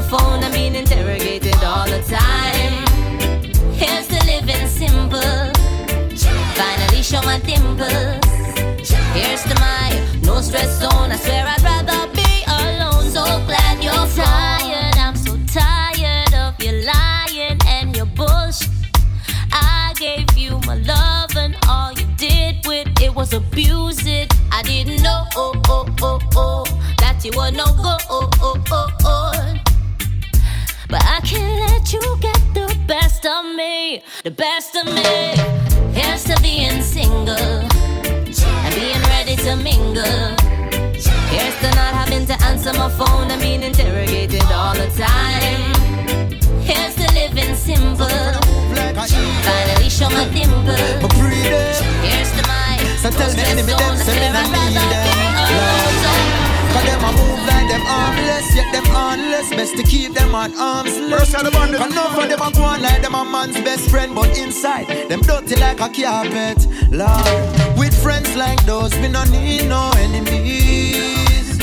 phone, 0.10 0.44
I'm 0.44 0.52
being 0.52 0.76
interrogated 0.76 1.56
all 1.64 1.86
the 1.86 2.02
time. 2.04 2.86
Here's 3.74 4.08
to 4.08 4.20
living 4.26 4.68
simple. 4.68 5.52
Finally, 6.56 7.02
show 7.02 7.22
my 7.24 7.40
dimples. 7.40 8.90
Here's 9.14 9.44
to 9.44 9.56
my 9.60 9.90
no 10.24 10.42
stress 10.42 10.80
zone. 10.80 11.12
I 11.12 11.18
swear 11.18 11.46
I'd 11.48 11.62
rather 11.62 12.08
be 12.14 12.44
alone. 12.48 13.10
So 13.10 13.24
glad 13.46 13.84
you're 13.84 14.08
tired. 14.24 14.98
I'm 14.98 15.16
so 15.16 15.38
tired 15.48 16.34
of 16.34 16.60
your 16.64 16.84
lying 16.84 17.60
and 17.68 17.96
your 17.96 18.06
bullshit. 18.08 18.70
I 19.52 19.94
gave 19.98 20.38
you 20.38 20.60
my 20.68 20.76
love, 20.76 21.36
and 21.36 21.56
all 21.68 21.92
you 21.94 22.06
did 22.18 22.66
with 22.68 22.88
it 23.02 23.14
was 23.14 23.34
abuse 23.34 24.06
it. 24.06 24.34
I 24.52 24.62
didn't 24.64 25.02
know, 25.02 25.26
oh, 25.36 25.54
oh, 25.68 25.88
oh, 26.02 26.20
oh, 26.36 26.66
that 27.00 27.24
you 27.26 27.32
were 27.36 27.52
no 27.52 27.66
go, 27.66 27.98
oh, 28.10 28.30
oh, 28.42 28.64
oh. 28.72 28.95
But 30.96 31.04
I 31.04 31.20
can't 31.20 31.60
let 31.60 31.92
you 31.92 32.00
get 32.22 32.40
the 32.54 32.74
best 32.88 33.26
of 33.26 33.54
me, 33.54 34.02
the 34.24 34.32
best 34.32 34.78
of 34.78 34.86
me. 34.86 35.36
Here's 35.92 36.24
to 36.24 36.42
being 36.42 36.82
single 36.82 37.36
and 37.36 38.74
being 38.74 39.04
ready 39.12 39.36
to 39.44 39.58
mingle. 39.58 40.06
Here's 41.34 41.56
to 41.60 41.70
not 41.76 41.92
having 42.00 42.26
to 42.28 42.36
answer 42.46 42.72
my 42.72 42.88
phone 42.88 43.30
and 43.30 43.42
being 43.42 43.64
interrogated 43.64 44.44
all 44.44 44.74
the 44.74 44.88
time. 44.96 45.76
Here's 46.64 46.96
to 46.96 47.08
living 47.14 47.56
simple. 47.58 48.08
Finally 49.44 49.90
show 49.90 50.10
my 50.10 50.24
dimple. 50.32 50.80
Here's 52.08 52.32
to 52.38 52.44
my. 52.48 52.78
So 53.04 53.10
tell 53.10 53.36
me, 53.36 53.44
enemy, 53.44 53.74
them, 53.74 53.98
so 53.98 54.14
never 54.14 54.44
need 54.48 54.80
them. 54.80 56.25
Cause 56.76 56.84
them 56.84 57.04
a 57.06 57.12
move 57.14 57.40
like 57.48 57.70
them 57.70 57.84
armless, 57.88 58.54
yet 58.54 58.70
them 58.74 58.84
harmless. 58.88 59.50
Best 59.52 59.78
to 59.78 59.84
keep 59.84 60.14
them 60.14 60.36
on 60.36 60.54
arms 60.60 60.98
length. 61.00 61.20
Cause 61.20 61.32
none 61.32 61.46
of 61.46 61.54
them 61.54 62.42
a 62.42 62.52
go 62.52 62.64
on 62.64 62.82
like 62.82 63.02
them 63.02 63.16
a 63.16 63.24
man's 63.24 63.56
best 63.62 63.90
friend, 63.90 64.14
but 64.14 64.38
inside 64.38 64.88
them 65.10 65.22
dirty 65.22 65.56
like 65.56 65.80
a 65.80 65.88
carpet. 65.88 66.68
Love 66.92 67.78
with 67.78 67.96
friends 68.04 68.36
like 68.36 68.62
those, 68.66 68.94
we 68.98 69.08
no 69.08 69.24
need 69.24 69.70
no 69.70 69.90
enemies. 70.00 71.58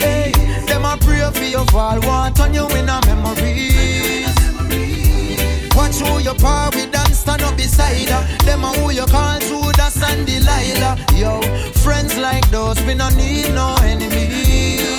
Hey, 0.00 0.32
them 0.66 0.86
a 0.86 0.96
pray 0.98 1.30
for 1.30 1.44
your 1.44 1.66
fall, 1.66 2.00
want 2.00 2.40
on 2.40 2.54
you 2.54 2.66
in 2.68 2.88
a 2.88 3.00
memories. 3.04 4.34
Watch 5.76 6.00
who 6.00 6.20
you 6.20 6.32
par 6.34 6.70
with 6.70 6.96
and 6.96 7.07
stand 7.28 7.42
up 7.42 7.56
beside 7.56 8.08
her. 8.08 8.36
Them 8.46 8.64
a 8.64 8.68
who 8.68 8.90
you 8.90 9.04
call 9.06 9.38
Judas 9.40 10.02
and 10.02 10.26
Delilah. 10.26 10.96
Yo, 11.14 11.42
friends 11.84 12.16
like 12.16 12.48
those, 12.50 12.80
we 12.84 12.94
no 12.94 13.08
need 13.10 13.52
no 13.54 13.76
enemies. 13.82 14.97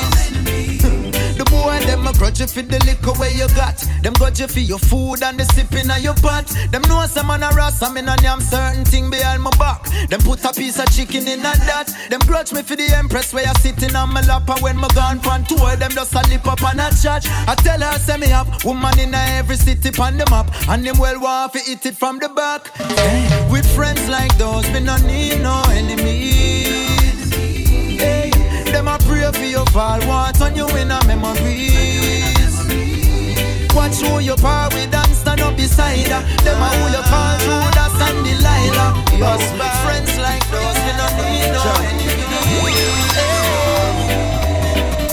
Boy 1.49 1.79
them 1.85 2.05
a 2.05 2.13
grudge 2.13 2.39
you 2.39 2.47
for 2.47 2.61
the 2.61 2.77
liquor 2.85 3.13
where 3.19 3.31
you 3.31 3.47
got. 3.55 3.77
Them 4.03 4.13
grudge 4.13 4.39
you 4.39 4.47
for 4.47 4.59
your 4.59 4.79
food 4.79 5.23
and 5.23 5.39
the 5.39 5.45
sipping 5.45 5.89
of 5.89 5.99
your 5.99 6.13
pot. 6.15 6.45
Them 6.71 6.81
know 6.83 7.05
some 7.07 7.27
man 7.27 7.43
a 7.43 7.49
ras, 7.49 7.81
I'm 7.81 7.97
in 7.97 8.07
a 8.07 8.15
damn 8.17 8.39
certain 8.39 8.85
thing 8.85 9.09
behind 9.09 9.41
my 9.41 9.51
back. 9.57 9.83
Them 10.09 10.21
put 10.21 10.43
a 10.45 10.53
piece 10.53 10.79
of 10.79 10.89
chicken 10.91 11.27
in 11.27 11.39
a 11.39 11.53
that. 11.65 11.89
Them 12.09 12.19
grudge 12.21 12.53
me 12.53 12.61
for 12.61 12.75
the 12.75 12.87
empress 12.93 13.33
where 13.33 13.45
you 13.45 13.53
sitting 13.55 13.95
on 13.95 14.13
my 14.13 14.21
lap. 14.21 14.47
And 14.49 14.61
when 14.61 14.77
my 14.77 14.87
gone 14.89 15.19
pan 15.19 15.43
tour, 15.45 15.75
them 15.75 15.91
just 15.91 16.13
a 16.13 16.21
lip 16.29 16.45
up 16.47 16.63
and 16.63 16.81
a 16.81 16.89
chat. 17.01 17.25
I 17.47 17.55
tell 17.55 17.79
her 17.79 17.97
say 17.97 18.17
me 18.17 18.27
have 18.27 18.63
woman 18.63 18.99
in 18.99 19.13
every 19.13 19.55
city 19.55 19.89
on 19.99 20.17
the 20.17 20.25
map. 20.29 20.53
And 20.69 20.85
them 20.85 20.97
well 20.97 21.19
want 21.19 21.53
to 21.53 21.59
eat 21.67 21.85
it 21.85 21.95
from 21.95 22.19
the 22.19 22.29
back. 22.29 22.67
Hey, 22.77 23.49
with 23.51 23.65
friends 23.75 24.07
like 24.07 24.37
those, 24.37 24.69
we 24.71 24.81
no 24.81 24.97
need 24.97 25.41
no 25.41 25.63
enemies. 25.69 26.98
Them 29.29 29.41
for 29.43 29.47
your 29.47 29.65
fall, 29.67 29.99
want 30.07 30.41
on 30.41 30.55
you 30.55 30.67
in 30.69 30.89
a 30.89 30.97
memories. 31.05 32.57
Watch 33.75 34.01
who 34.01 34.17
you 34.17 34.35
par 34.35 34.69
with 34.73 34.91
and 34.91 35.15
stand 35.15 35.41
up 35.41 35.55
beside 35.55 36.07
her. 36.07 36.23
Them 36.41 36.57
a 36.57 36.69
who 36.73 36.89
you 36.89 37.03
call 37.05 37.37
Judas 37.37 37.93
and 38.09 38.25
Delilah. 38.25 38.89
Yo, 39.13 39.37
friends 39.85 40.17
like 40.17 40.41
those, 40.49 40.79
we 40.81 40.91
no 40.97 41.05
need 41.21 41.45
no 41.53 41.61
enemies. 41.85 42.33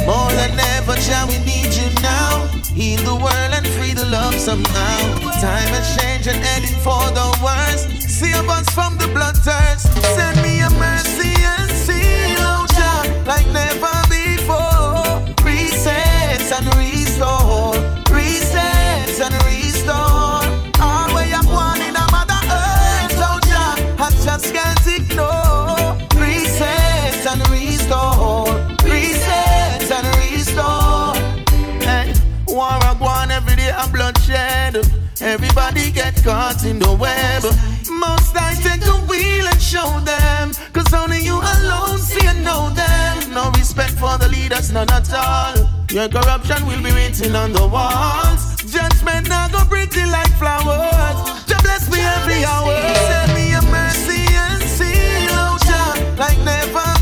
More 0.09 0.33
than 0.33 0.57
ever, 0.81 0.97
Jah, 0.97 1.27
we 1.29 1.37
need 1.45 1.75
you 1.77 1.93
now. 2.01 2.49
Heal 2.73 3.03
the 3.05 3.17
world 3.17 3.53
and 3.53 3.67
free 3.77 3.93
the 3.93 4.07
love 4.07 4.35
somehow. 4.37 4.97
Time 5.45 5.69
has 5.77 5.95
changed 6.01 6.29
and 6.29 6.43
heading 6.43 6.79
for 6.81 7.05
the 7.13 7.29
worst. 7.45 8.09
Save 8.09 8.49
us 8.49 8.67
from 8.71 8.97
the 8.97 9.09
blood 9.09 9.37
thirst. 9.37 9.93
Send 10.17 10.41
me 10.41 10.61
a 10.61 10.71
mercy 10.71 11.35
and 11.37 11.71
seal, 11.71 12.39
oh 12.41 12.67
like 13.27 13.47
never 13.49 14.06
get 36.07 36.25
caught 36.25 36.65
in 36.65 36.79
the 36.79 36.93
web. 36.93 37.43
Most 37.91 38.35
I 38.37 38.55
take 38.63 38.81
the 38.81 38.99
wheel 39.09 39.47
and 39.47 39.61
show 39.61 39.89
them. 40.05 40.53
Cause 40.73 40.93
only 40.95 41.21
you 41.21 41.37
alone 41.55 41.99
see 41.99 42.27
and 42.27 42.45
know 42.45 42.71
them. 42.71 43.33
No 43.33 43.51
respect 43.59 43.95
for 44.03 44.17
the 44.19 44.29
leaders, 44.29 44.71
none 44.73 44.91
at 44.91 45.13
all. 45.13 45.55
Your 45.91 46.09
corruption 46.09 46.61
will 46.67 46.83
be 46.83 46.93
written 46.93 47.35
on 47.35 47.53
the 47.53 47.67
walls. 47.67 48.43
Judgment 48.75 49.29
now 49.29 49.49
go 49.49 49.61
pretty 49.65 50.05
like 50.07 50.33
flowers. 50.39 51.19
Jah 51.49 51.61
bless 51.67 51.91
me 51.91 52.01
every 52.17 52.45
hour. 52.45 52.77
Send 53.11 53.31
me 53.39 53.47
a 53.61 53.63
mercy 53.79 54.23
and 54.47 54.63
seal, 54.63 55.35
oh 55.43 56.15
like 56.19 56.39
never 56.45 56.96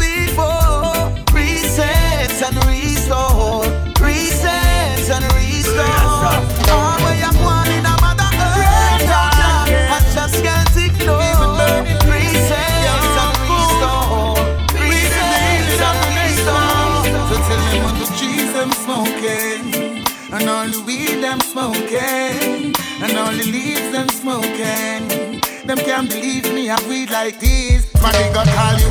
and 20.34 20.48
all 20.48 20.66
the 20.66 20.82
weed 20.82 21.22
them 21.22 21.38
smoking, 21.40 22.74
and 23.02 23.16
all 23.16 23.30
the 23.30 23.44
leaves 23.46 23.92
them 23.92 24.08
smoking. 24.08 25.40
Them 25.64 25.78
can't 25.78 26.10
believe 26.10 26.52
me, 26.52 26.70
I 26.70 26.76
weed 26.88 27.10
like 27.10 27.38
this. 27.38 27.86
They 27.92 28.32
got 28.34 28.46
call 28.48 28.76
you. 28.82 28.90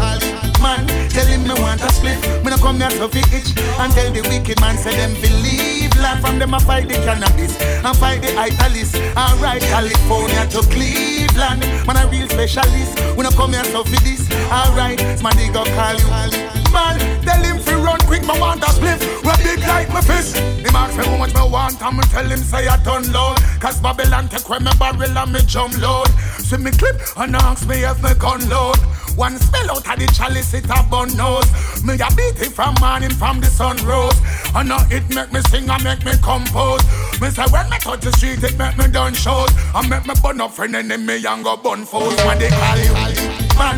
Man, 0.63 0.87
tell 1.09 1.27
him 1.27 1.43
me 1.43 1.53
want 1.59 1.81
a 1.81 1.91
split. 1.91 2.17
Me 2.43 2.49
no 2.49 2.57
come 2.57 2.79
here 2.79 2.89
to 2.89 3.09
fi 3.09 3.19
itch 3.35 3.51
and 3.59 3.91
tell 3.91 4.09
the 4.11 4.21
wicked 4.29 4.59
man 4.61 4.77
say 4.77 4.95
them 4.95 5.13
believe. 5.19 5.93
Life 5.99 6.21
from 6.21 6.39
them 6.39 6.53
I 6.53 6.59
fight 6.59 6.87
the 6.87 6.95
cannabis 6.95 7.59
and 7.61 7.97
fight 7.97 8.21
the 8.21 8.29
italist. 8.29 8.95
Alright, 9.15 9.61
California 9.61 10.47
to 10.55 10.61
Cleveland. 10.71 11.61
Man, 11.85 11.97
a 11.97 12.07
real 12.09 12.29
specialist. 12.29 12.97
We 13.17 13.23
no 13.23 13.31
come 13.31 13.51
here 13.51 13.63
to 13.63 13.83
fi 13.83 13.97
this. 14.07 14.23
Alright, 14.49 14.97
they 14.97 15.49
got 15.51 15.67
call 15.75 15.99
you. 15.99 16.62
Man, 16.73 16.97
tell 17.23 17.43
him 17.43 17.59
fi 17.59 17.75
run 17.75 17.99
quick, 18.01 18.23
me 18.23 18.39
want 18.39 18.63
a. 18.63 18.69
We 19.23 19.31
big 19.43 19.59
like 19.67 19.89
my 19.89 20.01
fist. 20.01 20.37
Him 20.37 20.75
ask 20.75 20.97
me 20.97 21.05
how 21.05 21.17
much 21.17 21.33
me 21.33 21.41
want, 21.49 21.81
and 21.81 21.97
me 21.97 22.03
tell 22.03 22.25
him 22.25 22.39
say 22.39 22.67
I 22.67 22.81
done 22.83 23.11
load. 23.11 23.37
Cause 23.59 23.79
Babylon 23.79 24.27
take 24.27 24.47
away 24.47 24.59
me 24.59 24.71
barrel 24.79 25.17
and 25.17 25.31
me 25.31 25.41
jump 25.45 25.77
load. 25.79 26.07
See 26.39 26.57
me 26.57 26.71
clip 26.71 26.99
and 27.15 27.35
ask 27.35 27.67
me 27.67 27.83
if 27.83 28.01
me 28.03 28.13
gun 28.15 28.49
load. 28.49 28.77
One 29.15 29.37
spell 29.37 29.69
out 29.69 29.87
of 29.87 29.99
the 29.99 30.07
chalice, 30.07 30.53
it 30.55 30.65
a 30.65 30.81
bun 30.89 31.15
nose. 31.15 31.45
Me 31.83 31.93
a 31.93 32.09
beat 32.17 32.41
it 32.41 32.51
from 32.51 32.73
morning, 32.81 33.11
from 33.11 33.39
the 33.39 33.47
sun 33.47 33.77
rose. 33.85 34.19
And 34.55 34.69
now 34.69 34.81
it 34.89 35.07
make 35.13 35.31
me 35.31 35.39
sing 35.49 35.69
and 35.69 35.83
make 35.83 36.03
me 36.03 36.13
compose. 36.21 36.81
Me 37.21 37.29
say 37.29 37.45
when 37.53 37.69
me 37.69 37.77
touch 37.77 38.01
the 38.01 38.11
street, 38.13 38.43
it 38.43 38.57
make 38.57 38.75
me 38.77 38.87
done 38.87 39.13
shows. 39.13 39.49
And 39.75 39.87
make 39.87 40.07
me 40.07 40.15
burn 40.23 40.41
up 40.41 40.51
friend 40.53 40.75
and 40.75 40.91
enemy 40.91 41.23
and 41.25 41.43
go 41.43 41.55
bun 41.57 41.85
foes. 41.85 42.17
When 42.25 42.39
they 42.39 42.49
call 42.49 42.77
you, 42.77 42.93
man, 43.53 43.77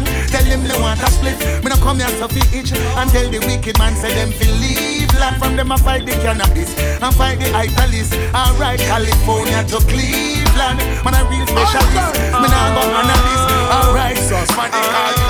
tell 0.56 0.64
him 0.64 0.68
they 0.68 0.80
want 0.82 1.01
a 1.01 1.12
split. 1.12 1.38
Me 1.64 1.70
no 1.70 1.76
come 1.78 1.99
here 1.99 2.08
to 2.08 2.28
fi 2.28 2.58
itch 2.58 2.72
and 2.74 3.10
tell 3.10 3.30
the 3.30 3.39
wicked 3.39 3.78
man 3.78 3.95
say 3.95 4.14
them 4.14 4.32
fi 4.32 4.47
leave. 4.62 5.12
Land 5.20 5.38
from 5.41 5.56
them 5.56 5.72
I 5.72 5.78
fight 5.78 6.06
the 6.06 6.14
cannabis 6.24 6.78
and 6.80 7.16
fight 7.16 7.39
the 7.39 7.45
italist. 7.51 8.16
Alright, 8.34 8.80
California 8.80 9.64
to 9.72 9.78
Cleveland. 9.88 10.80
Man 11.03 11.16
a 11.16 11.22
real 11.30 11.47
specialist. 11.47 12.16
Me 12.39 12.47
nah 12.47 12.68
go 12.76 12.84
under 12.99 13.20
this. 13.28 13.43
Alright, 13.72 14.20
man 14.56 14.72
they 14.72 14.84
call 14.91 15.14
you. 15.16 15.28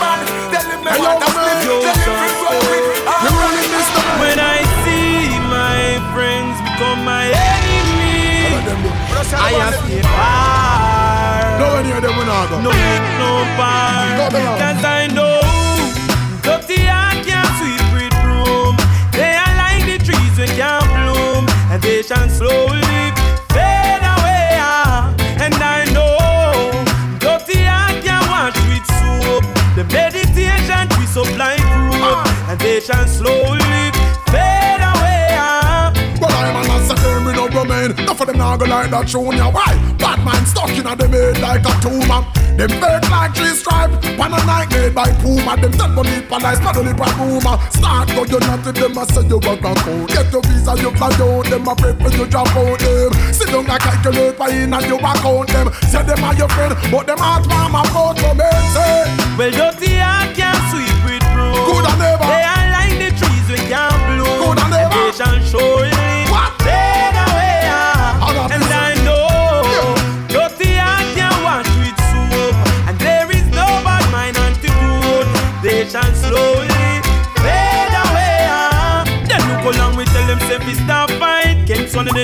Man, 0.00 0.20
tell 0.52 0.66
him 0.68 0.80
they 0.84 0.96
want 0.98 1.22
a 1.22 1.28
split. 1.28 1.58
Tell 1.84 1.98
him 2.00 2.08
fi 2.08 2.32
run 2.32 2.58
quick. 2.64 2.84
Alright. 3.04 3.52
When 4.20 4.38
I 4.38 4.62
see 4.84 5.38
my 5.52 6.00
friends 6.14 6.56
become 6.64 7.04
my 7.04 7.26
enemy, 7.28 8.56
I 9.36 9.50
have 9.60 9.76
to 9.86 10.02
far. 10.08 11.13
No 11.58 11.66
one 11.74 11.84
hear 11.84 12.00
them 12.00 12.14
I 12.18 12.46
go. 12.50 12.56
No, 12.60 12.70
no 13.20 13.30
bar. 13.58 13.94
Cause 14.58 14.84
I 14.84 15.06
know 15.16 15.40
dirty 16.42 16.86
heart 16.86 17.18
can't 17.26 17.50
sweep 17.58 17.84
with 17.94 18.14
broom. 18.22 18.74
They 19.12 19.34
are 19.36 19.54
like 19.62 19.84
the 19.86 19.98
trees 20.04 20.34
we 20.38 20.46
can't 20.58 20.84
bloom, 20.96 21.46
and 21.70 21.80
they 21.82 22.02
shall 22.02 22.28
slowly 22.28 23.12
fade 23.54 24.04
away. 24.14 24.58
And 25.44 25.54
I 25.54 25.84
know 25.94 26.18
dirty 27.22 27.62
heart 27.62 28.02
can't 28.04 28.26
wash 28.32 28.58
with 28.68 28.86
soap. 28.98 29.44
The 29.76 29.84
meditation 29.94 30.88
twist 30.94 31.16
up 31.16 31.30
like 31.38 31.62
rope, 31.90 32.26
and 32.50 32.58
they 32.60 32.80
shall 32.80 33.06
slowly 33.06 33.63
No 38.14 38.18
so 38.18 38.24
them 38.26 38.38
not 38.38 38.60
go 38.62 38.66
like 38.70 38.90
that 38.94 39.10
tune 39.10 39.34
ya. 39.34 39.50
Why? 39.50 39.74
Batman 39.98 40.46
stuck 40.46 40.70
in 40.70 40.86
a 40.86 40.94
them 40.94 41.10
head 41.10 41.42
like 41.42 41.66
a 41.66 41.74
tumor. 41.82 42.22
Them 42.54 42.70
fake 42.78 43.10
like 43.10 43.34
three 43.34 43.58
stripe, 43.58 43.90
pan 44.14 44.30
a 44.30 44.38
night 44.46 44.70
made 44.70 44.94
by 44.94 45.10
Puma. 45.18 45.58
Them 45.58 45.74
tell 45.74 45.90
money 45.90 46.22
nice, 46.30 46.62
paddle 46.62 46.86
it 46.86 46.94
by 46.94 47.10
rumor. 47.18 47.58
Start 47.74 48.14
go 48.14 48.22
you 48.22 48.38
not 48.46 48.62
with 48.62 48.78
them, 48.78 48.94
I 48.94 49.02
say 49.10 49.26
you 49.26 49.42
work 49.42 49.66
a 49.66 49.74
code. 49.82 50.14
Get 50.14 50.30
your 50.30 50.46
visa, 50.46 50.78
you 50.78 50.94
fly 50.94 51.10
out, 51.10 51.50
them 51.50 51.66
a 51.66 51.74
pray 51.74 51.94
for 51.98 52.10
you 52.14 52.26
drop 52.30 52.54
out 52.54 52.78
them. 52.78 53.10
Sit 53.34 53.50
down 53.50 53.66
and 53.66 53.82
calculate 53.82 54.38
by 54.38 54.50
in 54.54 54.70
and 54.70 54.86
you 54.86 54.94
account 54.94 55.50
them. 55.50 55.66
Say 55.90 56.06
them 56.06 56.22
are 56.22 56.38
your 56.38 56.50
friend, 56.54 56.78
but 56.94 57.10
them 57.10 57.18
heart 57.18 57.50
mama 57.50 57.82
out 57.82 58.14
for 58.14 58.34
me. 58.38 58.46
Say, 58.78 59.10
well, 59.34 59.50
dirty 59.50 59.98
heart 59.98 60.30
can't 60.38 60.62
sweep 60.70 60.94
with 61.02 61.26
broom. 61.34 61.58
Good 61.66 61.82
and 61.82 61.98
never. 61.98 62.30
They 62.30 62.46
are 62.46 62.66
like 62.78 62.94
the 62.94 63.10
trees 63.18 63.46
we 63.50 63.58
can't 63.66 63.98
bloom. 64.06 64.38
Good 64.38 64.62
and 64.62 64.70
never. 64.70 64.94
They 64.94 65.18
shall 65.18 65.42
surely 65.42 65.84
fade 65.90 65.93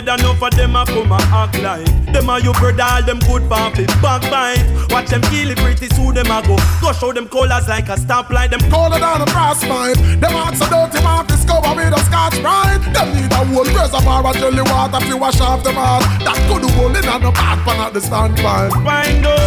On 0.00 0.06
dead 0.06 0.20
enough 0.20 0.42
of 0.42 0.50
them 0.56 0.76
a 0.76 0.86
come 0.86 1.12
and 1.12 1.22
act 1.28 1.60
like 1.60 2.12
them 2.14 2.30
are 2.30 2.40
your 2.40 2.54
brother, 2.54 2.82
all 2.82 3.02
them 3.02 3.18
good 3.20 3.42
papi 3.52 3.84
backbite. 4.00 4.64
Watch 4.90 5.10
them 5.10 5.20
kill 5.28 5.50
it 5.50 5.58
pretty 5.58 5.88
soon 5.88 6.14
them 6.14 6.30
a 6.30 6.40
go. 6.40 6.56
Go 6.80 6.92
show 6.92 7.12
them 7.12 7.28
colors 7.28 7.68
like 7.68 7.88
a 7.90 7.96
stoplight. 7.96 8.48
Them 8.50 8.60
color 8.70 8.98
down 8.98 9.20
a 9.20 9.26
brass 9.26 9.60
pipe. 9.60 9.96
Them 10.18 10.32
hearts 10.32 10.58
so 10.58 10.70
dirty, 10.70 11.04
man, 11.04 11.26
discover 11.26 11.74
with 11.76 11.92
a 11.92 12.00
Scotch-Brite. 12.08 12.94
Them 12.94 13.14
need 13.14 13.30
a 13.30 13.44
whole 13.44 13.64
reservoir 13.64 14.26
of 14.26 14.36
jelly 14.36 14.62
water 14.62 15.04
to 15.04 15.16
wash 15.18 15.40
off 15.40 15.62
them 15.62 15.74
heart. 15.74 16.02
That 16.24 16.38
could 16.48 16.64
hold 16.70 16.96
in 16.96 17.06
on 17.06 17.20
the 17.20 17.30
back 17.32 17.58
pan 17.66 17.80
at 17.80 17.92
the 17.92 18.00
standpipe. 18.00 18.72
Find 18.80 19.26
out, 19.26 19.44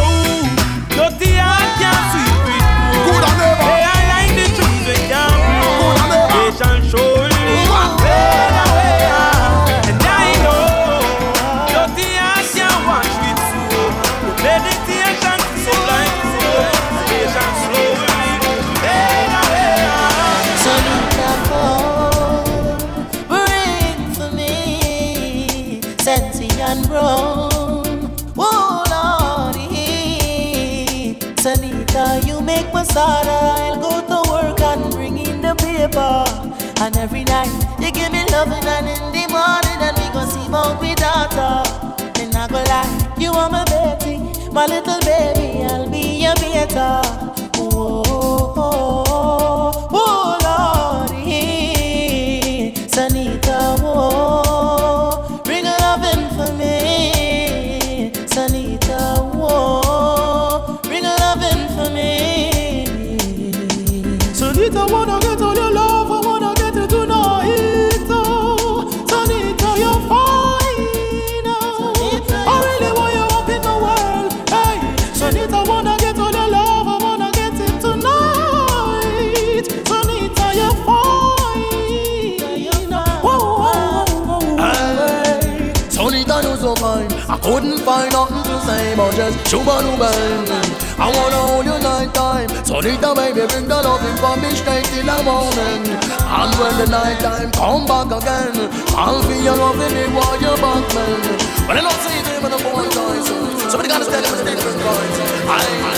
dirty 0.94 1.34
heart 1.34 1.82
can't 1.82 2.06
sweep 2.14 2.54
it. 2.54 2.64
Good 3.10 3.24
and 3.26 3.38
never. 3.40 3.93
Just 89.32 89.48
shuba 89.50 89.80
baby. 89.80 90.60
I 91.00 91.08
wanna 91.16 91.42
hold 91.48 91.66
you 91.66 91.78
night 91.80 92.14
time. 92.14 92.50
so 92.66 92.82
Sonita, 92.82 93.16
baby, 93.16 93.48
bring 93.48 93.68
the 93.68 93.80
loving 93.80 94.18
for 94.20 94.36
me 94.42 94.50
straight 94.52 94.90
in 95.00 95.06
the 95.06 95.20
morning. 95.24 95.82
And 96.40 96.52
when 96.60 96.74
the 96.82 96.88
night 96.92 97.20
time 97.20 97.52
come 97.52 97.86
back 97.86 98.12
again, 98.12 98.56
I'll 98.96 99.24
be 99.28 99.38
your 99.44 99.56
loving 99.56 99.96
it 99.96 100.10
while 100.12 100.38
you're 100.42 100.60
back, 100.60 100.84
man. 100.96 101.20
But 101.68 101.78
I 101.78 101.82
don't 101.88 102.02
see 102.04 102.20
them 102.28 102.46
in 102.46 102.52
the 102.52 102.62
boy 102.68 102.86
toys. 102.92 103.28
Somebody 103.72 103.90
gotta 103.90 104.06
stand 104.06 104.26
up 104.26 104.36
and 104.36 104.48
different 104.48 104.80
points. 104.82 105.93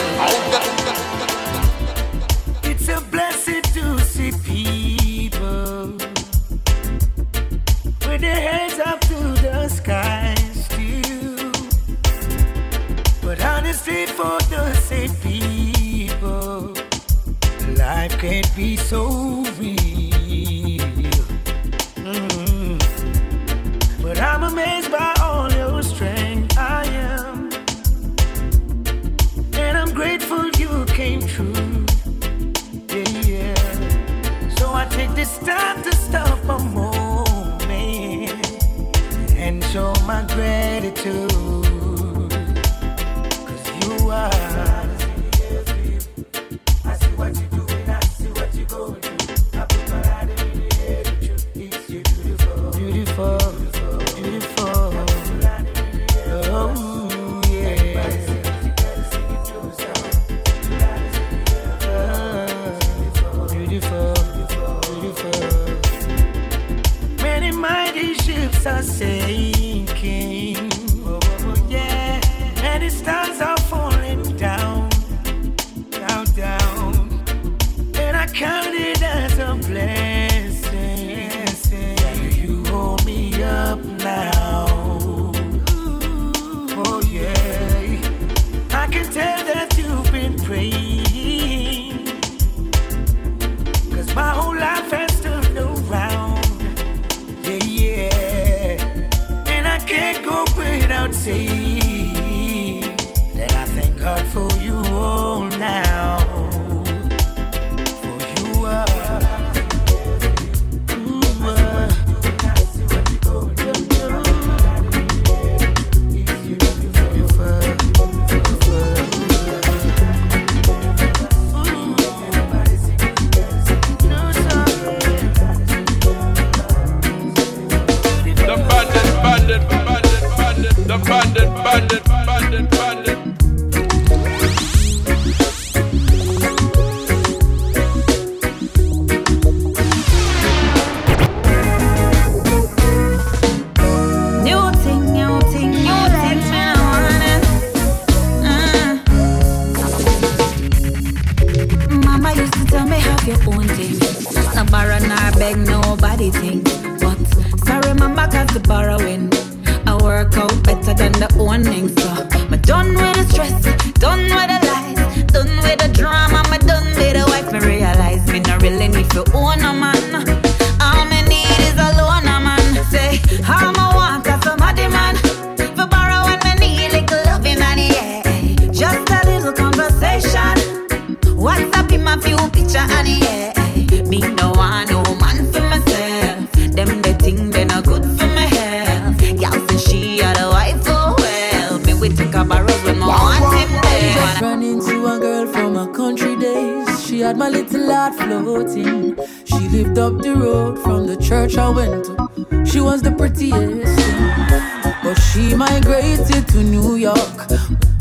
Ran 194.42 194.64
into 194.64 195.06
a 195.06 195.20
girl 195.20 195.48
from 195.48 195.74
my 195.74 195.88
country 195.88 196.36
days. 196.36 197.06
She 197.06 197.20
had 197.20 197.38
my 197.38 197.50
little 197.50 197.92
heart 197.92 198.16
floating. 198.16 199.16
She 199.46 199.70
lived 199.70 199.98
up 199.98 200.22
the 200.22 200.36
road 200.36 200.80
from 200.80 201.08
the 201.08 201.16
church 201.18 201.58
I 201.58 201.70
went 201.70 202.06
to. 202.06 202.66
She 202.66 202.80
was 202.80 203.02
the 203.02 203.12
prettiest 203.12 203.96
thing. 204.00 204.94
But 205.04 205.16
she 205.16 205.56
migrated 205.56 206.48
to 206.50 206.64
New 206.64 206.96
York. 206.96 207.48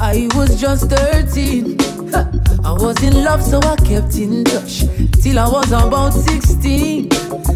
I 0.01 0.28
was 0.35 0.61
just 0.61 0.89
13. 0.91 1.76
I 2.64 2.72
was 2.72 3.03
in 3.03 3.24
love, 3.24 3.43
so 3.43 3.59
I 3.61 3.76
kept 3.76 4.16
in 4.16 4.45
touch 4.45 4.85
till 5.22 5.39
I 5.39 5.49
was 5.49 5.70
about 5.72 6.12
16. 6.12 7.09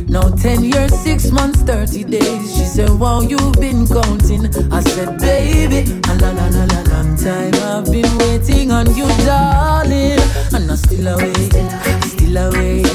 Now 0.09 0.29
10 0.29 0.64
years, 0.64 0.95
6 1.01 1.31
months, 1.31 1.62
30 1.62 2.05
days. 2.05 2.57
She 2.57 2.64
said, 2.64 2.91
Wow, 2.91 3.22
you've 3.22 3.55
been 3.55 3.87
counting. 3.87 4.47
I 4.72 4.81
said, 4.81 5.18
Baby, 5.18 6.01
ah, 6.07 6.18
la 6.20 6.31
la 6.31 6.47
la 6.49 6.64
la 6.64 6.79
long 6.83 6.88
time. 7.19 7.55
I've 7.55 7.85
been 7.85 8.19
waiting 8.19 8.71
on 8.71 8.87
you, 8.95 9.07
darling. 9.27 10.21
And 10.53 10.71
I 10.71 10.75
still 10.77 11.07
await, 11.09 11.53
still 12.07 12.37
await, 12.37 12.87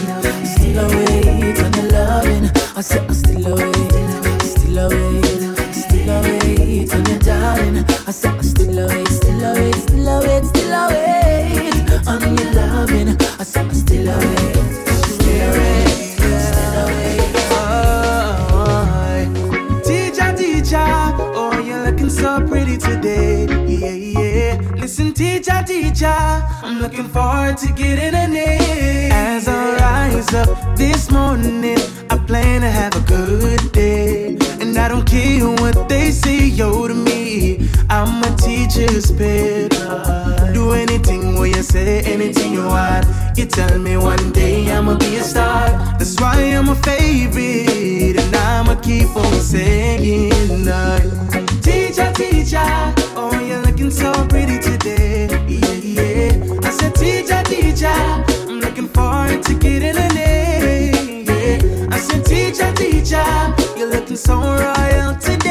still 0.46 0.80
await 0.80 1.60
on 1.64 1.74
your 1.74 1.92
loving. 1.92 2.50
I 2.76 2.82
said, 2.82 3.10
I 3.10 3.14
still 3.14 3.48
await, 3.48 3.76
still 4.42 4.78
await, 4.78 5.26
still 5.74 6.10
await 6.10 6.94
on 6.94 7.06
your 7.06 7.20
darling. 7.20 7.86
I 8.08 8.12
said, 8.12 8.36
I 8.36 8.42
still 8.42 8.80
await, 8.80 9.08
still 9.08 9.44
await, 9.44 9.76
still 9.76 10.08
await, 10.08 10.46
still 10.46 10.74
await 10.74 12.08
on 12.08 12.38
your 12.38 12.52
loving. 12.54 13.10
I 13.40 13.44
said, 13.44 13.68
I 13.68 13.74
still 13.74 14.10
await, 14.10 14.43
I'm 26.06 26.82
looking 26.82 27.08
forward 27.08 27.58
to 27.60 27.72
getting 27.72 28.14
a 28.14 28.28
name. 28.28 29.12
As 29.12 29.48
I 29.48 29.76
rise 29.78 30.34
up 30.34 30.76
this 30.76 31.10
morning, 31.10 31.78
I 32.10 32.18
plan 32.18 32.62
to 32.62 32.70
have 32.70 32.96
a 32.96 33.02
good 33.08 33.72
day. 33.72 34.38
And 34.60 34.78
I 34.78 34.90
don't 34.90 35.06
care 35.08 35.46
what 35.46 35.88
they 35.88 36.12
say, 36.12 36.48
yo, 36.48 36.88
to 36.88 36.94
me. 36.94 37.70
I'm 37.90 38.22
a 38.24 38.36
teacher's 38.36 39.12
pet. 39.12 39.72
Do 40.54 40.72
anything 40.72 41.36
what 41.36 41.56
you 41.56 41.64
say, 41.64 42.02
anything 42.02 42.54
you 42.54 42.66
want. 42.66 43.06
You 43.38 43.46
tell 43.46 43.80
me 43.80 43.96
one 43.96 44.32
day 44.32 44.72
I'ma 44.72 44.98
be 44.98 45.18
a 45.18 45.24
star. 45.24 45.70
That's 45.98 46.20
why 46.20 46.36
I'm 46.36 46.70
a 46.70 46.76
favorite, 46.76 48.18
and 48.20 48.36
I'ma 48.36 48.76
keep 48.82 49.16
on 49.16 49.34
saying 49.40 50.64
that. 50.66 51.02
Teacher, 51.64 52.12
teacher, 52.14 52.94
oh 53.16 53.40
you're 53.40 53.62
looking 53.62 53.92
so 53.92 54.12
pretty 54.28 54.60
today. 54.60 55.33
I 56.00 56.72
said, 56.72 56.96
teacher, 56.96 57.44
teacher, 57.44 57.88
I'm 57.88 58.60
looking 58.60 58.88
forward 58.88 59.44
to 59.44 59.54
getting 59.56 59.96
a. 59.96 60.14
Yeah. 61.26 61.88
I 61.92 62.00
said, 62.00 62.26
teacher, 62.26 62.74
teacher, 62.74 63.24
you're 63.78 63.90
looking 63.90 64.16
so 64.16 64.40
royal 64.40 65.16
today. 65.20 65.43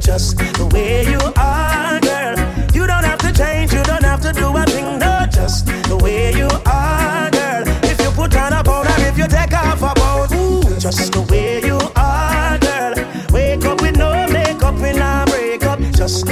Just 0.00 0.38
the 0.38 0.66
way 0.72 1.04
you 1.04 1.20
are, 1.36 2.00
girl. 2.00 2.36
You 2.74 2.86
don't 2.86 3.04
have 3.04 3.18
to 3.18 3.32
change. 3.32 3.72
You 3.72 3.82
don't 3.82 4.02
have 4.02 4.20
to 4.22 4.32
do 4.32 4.48
a 4.56 4.64
thing. 4.64 4.98
No, 4.98 5.26
just 5.30 5.66
the 5.66 5.96
way 5.96 6.32
you 6.32 6.48
are, 6.66 7.30
girl. 7.30 7.62
If 7.84 8.00
you 8.00 8.10
put 8.10 8.34
on 8.36 8.52
a 8.52 8.64
powder, 8.64 8.94
if 8.98 9.18
you 9.18 9.26
take 9.28 9.52
off 9.52 9.82
a 9.82 9.94
pound, 9.94 10.32
ooh, 10.32 10.62
just 10.78 11.12
the 11.12 11.22
way 11.30 11.60
you 11.64 11.78
are, 11.96 12.58
girl. 12.58 12.94
Wake 13.32 13.64
up 13.64 13.80
with 13.82 13.96
no 13.96 14.26
makeup, 14.28 14.74
not 14.74 15.28
break 15.28 15.64
up. 15.64 15.78
Just 15.92 16.26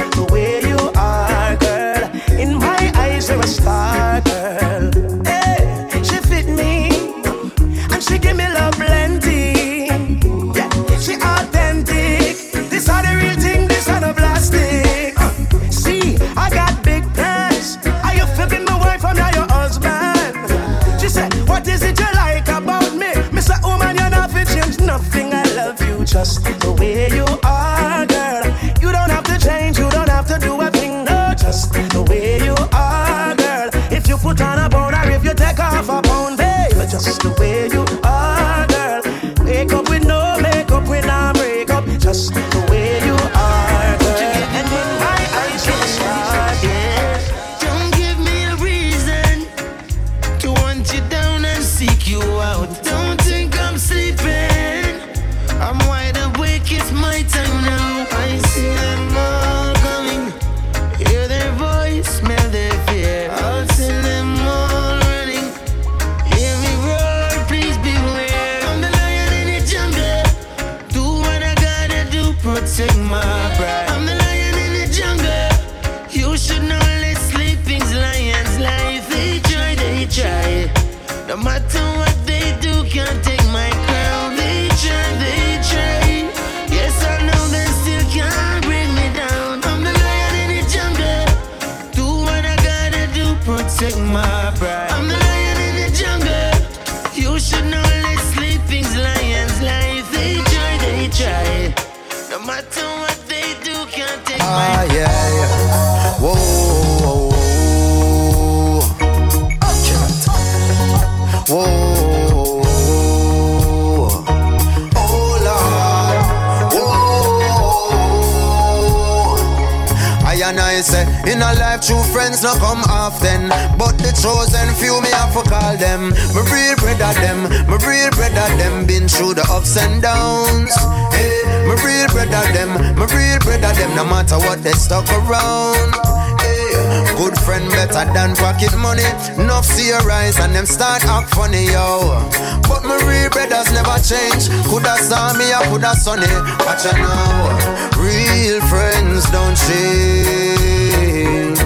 change. 144.03 144.49
Coulda 144.67 144.95
saw 144.97 145.33
me, 145.33 145.53
I 145.53 145.63
coulda 145.67 145.95
sunny. 145.95 146.27
Watch 146.65 146.85
out 146.85 146.97
now. 146.97 147.57
Real 147.97 148.61
friends 148.67 149.29
don't 149.31 149.55
change. 149.67 151.59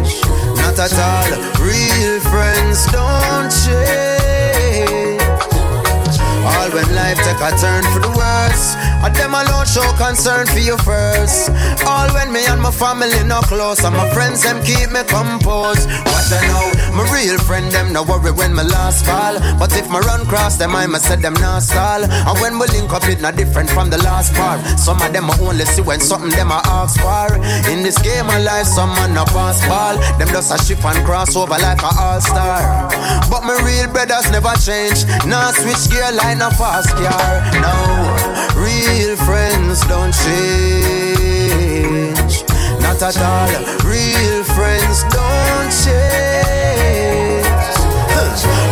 Not 0.58 0.80
at 0.80 0.94
all. 1.00 1.30
Real 1.62 2.20
friends 2.22 2.86
don't 2.92 3.52
change. 3.52 4.43
All 6.64 6.72
when 6.72 6.96
life 6.96 7.18
take 7.18 7.44
a 7.44 7.52
turn 7.60 7.84
for 7.92 8.00
the 8.00 8.08
worse. 8.16 8.80
And 9.04 9.14
them 9.20 9.36
alone 9.36 9.68
show 9.68 9.84
concern 10.00 10.48
for 10.48 10.64
you 10.64 10.78
first. 10.88 11.52
All 11.84 12.08
when 12.16 12.32
me 12.32 12.40
and 12.48 12.62
my 12.62 12.72
family 12.72 13.20
no 13.28 13.42
close. 13.52 13.84
And 13.84 13.92
my 13.92 14.08
friends 14.16 14.44
them 14.44 14.64
keep 14.64 14.88
me 14.88 15.04
composed. 15.04 15.92
Watch 16.08 16.32
I 16.32 16.40
know, 16.48 16.72
my 16.96 17.04
real 17.12 17.36
friend 17.44 17.68
them 17.70 17.92
no 17.92 18.04
worry 18.04 18.32
when 18.32 18.54
my 18.54 18.64
last 18.64 19.04
fall. 19.04 19.36
But 19.60 19.76
if 19.76 19.90
my 19.90 20.00
run 20.08 20.26
cross 20.26 20.56
them, 20.56 20.74
I 20.74 20.88
must 20.88 21.04
say 21.04 21.18
them 21.18 21.34
not 21.34 21.64
stall. 21.64 22.08
And 22.08 22.40
when 22.40 22.58
we 22.58 22.68
link 22.72 22.94
up, 22.94 23.04
it 23.12 23.20
not 23.20 23.36
different 23.36 23.70
from 23.70 23.90
the 23.90 23.98
last 23.98 24.34
part. 24.34 24.64
Some 24.80 25.02
of 25.02 25.12
them 25.12 25.30
I 25.30 25.38
only 25.44 25.66
see 25.66 25.82
when 25.82 26.00
something 26.00 26.32
them 26.32 26.50
I 26.50 26.62
ask 26.64 26.96
for. 26.96 27.28
In 27.76 27.84
this 27.84 28.00
game 28.00 28.30
of 28.32 28.40
life, 28.40 28.68
some 28.68 28.96
man 28.96 29.14
no 29.14 29.26
pass 29.36 29.60
ball. 29.68 30.00
Them 30.16 30.30
just 30.32 30.48
a 30.48 30.58
shift 30.64 30.86
and 30.86 31.04
cross 31.04 31.36
over 31.36 31.60
like 31.60 31.84
a 31.84 31.92
all 32.00 32.22
star. 32.22 32.88
But 33.28 33.44
my 33.44 33.60
real 33.68 33.92
brothers 33.92 34.32
never 34.32 34.56
change. 34.64 35.04
Nah 35.28 35.52
switch 35.52 35.92
gear 35.92 36.08
like 36.16 36.38
no 36.38 36.53
fast 36.54 36.90
car. 36.96 37.42
No, 37.62 37.74
real 38.56 39.16
friends 39.26 39.82
don't 39.88 40.14
change. 40.14 41.14
Not 42.82 43.02
at 43.02 43.18
all. 43.18 43.50
Real 43.84 44.44
friends 44.56 45.04
don't 45.10 45.70
change. 45.84 47.48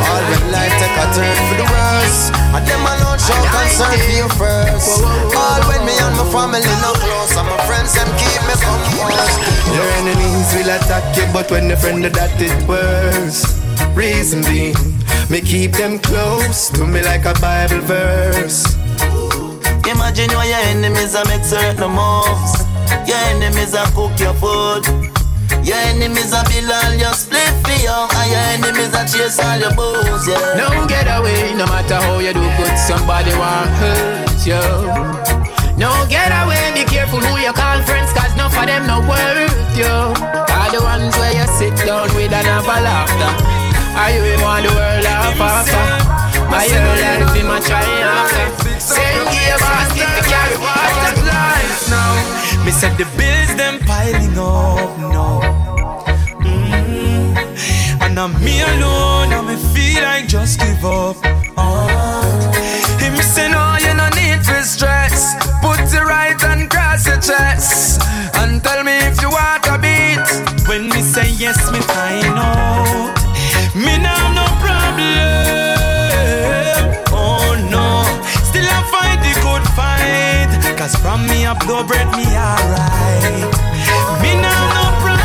All 0.09 0.23
when 0.29 0.45
life 0.51 0.75
take 0.77 0.97
a 0.97 1.05
turn 1.15 1.37
for 1.49 1.57
the 1.57 1.67
worse. 1.67 2.29
And 2.53 2.63
them 2.67 2.83
alone 2.85 3.19
show 3.19 3.41
concern 3.49 3.97
for 3.97 4.13
you 4.13 4.27
first. 4.37 5.01
All 5.35 5.61
when 5.69 5.81
me 5.85 5.93
and 5.97 6.15
my 6.17 6.25
family 6.29 6.75
no 6.81 6.93
close. 6.93 7.35
And 7.35 7.47
my 7.47 7.57
friends 7.65 7.93
them 7.95 8.09
keep 8.19 8.41
me 8.45 8.55
composed. 8.59 9.37
Your 9.73 9.87
enemies 10.01 10.53
will 10.53 10.71
attack 10.75 11.15
you, 11.17 11.25
but 11.33 11.49
when 11.49 11.67
the 11.67 11.77
friend 11.77 12.03
that 12.03 12.41
it 12.41 12.67
worse. 12.67 13.60
Reason 13.95 14.41
being, 14.43 14.75
me 15.29 15.41
keep 15.41 15.73
them 15.73 15.99
close 15.99 16.69
to 16.71 16.87
me 16.87 17.03
like 17.03 17.25
a 17.25 17.33
Bible 17.39 17.81
verse. 17.81 18.63
Imagine 19.85 20.31
why 20.31 20.47
your 20.47 20.63
enemies 20.71 21.13
are 21.15 21.25
make 21.25 21.43
certain 21.43 21.91
moves. 21.91 22.63
Your 23.05 23.19
enemies 23.35 23.75
are 23.75 23.87
cook 23.91 24.17
your 24.19 24.33
food. 24.35 24.87
Your 25.63 25.77
enemies 25.91 26.33
are 26.33 26.45
build 26.45 26.71
all 26.71 26.93
your 26.95 27.13
split 27.13 27.51
for 27.61 27.75
you. 27.83 27.91
And 27.91 28.31
your 28.31 28.71
enemies 28.71 28.95
are 28.95 29.05
chase 29.05 29.37
all 29.37 29.59
your 29.59 29.75
booze, 29.75 30.27
yeah. 30.27 30.55
Don't 30.55 30.87
get 30.87 31.05
away, 31.11 31.53
no 31.53 31.65
matter 31.67 31.95
how 31.95 32.19
you 32.19 32.33
do 32.33 32.47
good, 32.57 32.77
somebody 32.77 33.35
want 33.35 33.69
hurt 33.75 34.47
you. 34.47 34.61
No 35.77 35.91
get 36.07 36.31
away, 36.31 36.71
be 36.73 36.85
careful 36.85 37.19
who 37.19 37.41
you 37.41 37.51
call 37.53 37.81
friends, 37.83 38.13
cause 38.13 38.35
none 38.37 38.47
of 38.47 38.65
them 38.65 38.87
no 38.87 39.01
worth 39.03 39.77
you. 39.77 39.85
Are 39.85 40.71
the 40.71 40.79
ones 40.81 41.15
where 41.17 41.33
you 41.35 41.47
sit 41.59 41.75
down 41.85 42.07
with 42.15 42.31
and 42.31 42.47
have 42.47 42.65
a 42.65 42.81
laughter. 42.81 43.50
Are 43.93 44.11
you 44.11 44.23
in 44.23 44.41
want 44.41 44.63
the 44.65 44.71
world 44.73 45.05
off 45.05 45.39
after? 45.39 46.11
Are 46.55 46.65
you 46.65 46.79
life 47.03 47.35
in 47.35 47.45
my 47.45 47.59
trying 47.59 48.03
after? 48.03 48.79
Same 48.79 49.23
gear 49.31 49.57
basket 49.59 50.09
to 50.15 50.23
carry 50.31 50.57
water. 50.63 51.13
now. 51.91 52.65
Me 52.65 52.71
said 52.71 52.97
the 52.97 53.05
bills 53.17 53.55
them 53.55 53.79
piling 53.79 54.37
up 54.37 54.97
now. 54.97 55.41
Mm. 56.39 57.35
And 58.01 58.19
I'm 58.19 58.33
me 58.43 58.61
alone, 58.61 59.33
and 59.33 59.47
me 59.47 59.55
feel 59.73 60.03
like 60.03 60.27
just 60.27 60.59
give 60.59 60.83
up. 60.85 61.17
Oh. 61.57 62.51
Him 62.99 63.15
say 63.17 63.49
no, 63.51 63.75
you 63.83 63.93
no 63.93 64.07
need 64.15 64.43
for 64.45 64.63
stress. 64.63 65.35
Put 65.61 65.79
it 65.79 66.03
right 66.03 66.41
and 66.45 66.69
cross 66.69 67.07
your 67.07 67.19
chest, 67.19 68.01
and 68.35 68.63
tell 68.63 68.83
me 68.83 68.97
if 69.09 69.21
you 69.21 69.29
want 69.29 69.65
a 69.67 69.77
beat. 69.77 70.27
When 70.67 70.89
me 70.89 71.01
say 71.01 71.29
yes, 71.31 71.71
me 71.71 71.79
find 71.81 72.39
out. 72.39 73.20
Me 73.73 73.97
now 73.97 74.33
no 74.33 74.45
problem. 74.59 75.07
Oh 77.13 77.55
no, 77.71 78.03
still 78.43 78.67
I 78.67 78.83
fight 78.91 79.19
the 79.23 79.33
good 79.39 79.63
fight. 79.77 80.77
Cause 80.77 80.95
from 80.97 81.25
me 81.27 81.45
up 81.45 81.59
blow 81.65 81.83
bread 81.83 82.07
me 82.17 82.25
alright. 82.35 83.51
Me 84.21 84.35
now 84.35 84.73
no 84.75 84.91
problem. 84.99 85.20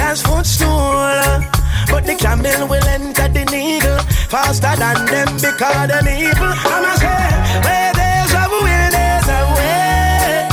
As 0.00 0.22
footstool. 0.22 0.70
But 1.90 2.04
the 2.06 2.14
camel 2.18 2.68
will 2.68 2.84
enter 2.86 3.28
the 3.28 3.44
needle 3.50 3.98
faster 4.28 4.74
than 4.76 5.06
them 5.06 5.34
because 5.36 5.88
them 5.88 6.08
evil. 6.08 6.52
I'ma 6.74 6.94
say, 6.96 7.24
where 7.66 7.92
there's 7.94 8.32
a 8.34 8.44
will, 8.50 8.90
there's 8.96 9.28
a 9.28 9.40
way. 9.54 10.48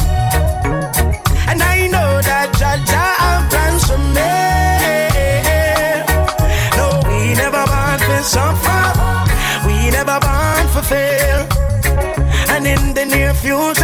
And 1.49 1.61
I 1.61 1.87
know 1.87 2.21
that 2.21 2.53
Jah 2.59 2.77
Jah 2.89 3.13
have 3.23 3.49
plans 3.49 3.83
for 3.89 3.97
me. 3.97 4.33
No, 6.77 6.87
we 7.09 7.33
never 7.33 7.63
want 7.73 8.01
to 8.01 8.23
suffer. 8.23 8.83
We 9.65 9.89
never 9.89 10.17
want 10.21 10.67
to 10.75 10.81
fail. 10.83 11.39
And 12.53 12.67
in 12.67 12.93
the 12.93 13.05
near 13.05 13.33
future, 13.33 13.80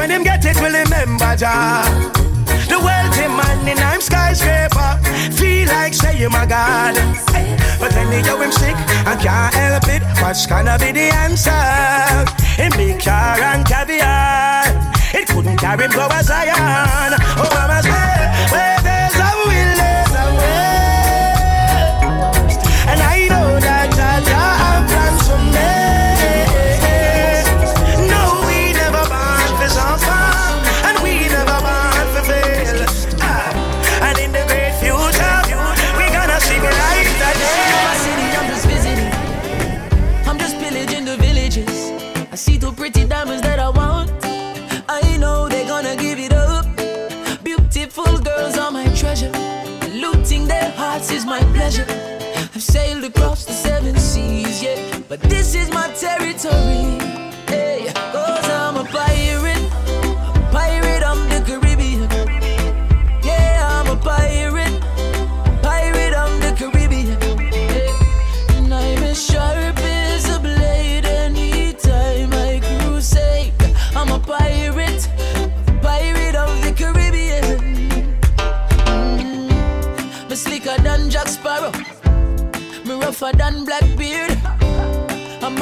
when 0.00 0.10
him 0.10 0.22
get 0.22 0.42
it, 0.46 0.56
will 0.56 0.72
remember 0.72 1.36
Jah. 1.36 1.84
The 2.72 2.78
wealthy 2.80 3.28
man 3.28 3.68
in 3.68 3.78
I'm 3.78 4.00
skyscraper 4.00 4.96
feel 5.36 5.68
like 5.68 5.92
say 5.92 6.26
my 6.30 6.46
God. 6.46 6.94
But 7.78 7.92
when 7.94 8.08
they 8.08 8.22
him 8.40 8.52
sick 8.52 8.76
and 9.08 9.20
can't 9.20 9.54
help 9.54 9.88
it, 9.88 10.02
what's 10.22 10.46
gonna 10.46 10.78
be 10.78 10.92
the 10.92 11.12
answer? 11.24 11.52
In 12.56 12.72
big 12.80 12.98
car 13.04 13.40
and 13.40 13.66
caviar, 13.66 14.64
it 15.12 15.28
couldn't 15.28 15.58
carry 15.58 15.84
him 15.84 15.90
go 15.90 16.08
as 16.08 16.28
Zion. 16.28 17.12
Oh, 17.36 17.50
mama 17.52 17.82
say, 17.82 18.16
where 18.52 18.79
But 55.10 55.18
this 55.22 55.56
is 55.56 55.68
my 55.70 55.88
territory. 55.88 57.00
Hey. 57.48 57.89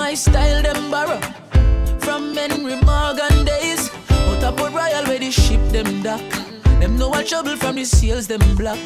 My 0.09 0.15
style 0.15 0.63
them 0.63 0.91
borrow 0.91 1.21
from 1.99 2.35
Henry 2.35 2.77
Morgan 2.89 3.45
days. 3.45 3.91
Out 4.11 4.57
Port 4.57 4.73
Royal 4.73 5.05
where 5.05 5.19
the 5.19 5.31
ship 5.31 5.61
them 5.69 6.03
dock. 6.03 6.23
Them 6.81 6.97
know 6.97 7.11
what 7.11 7.27
trouble 7.27 7.57
from 7.57 7.77
the 7.77 7.85
sales 7.85 8.27
them 8.27 8.41
block. 8.57 8.79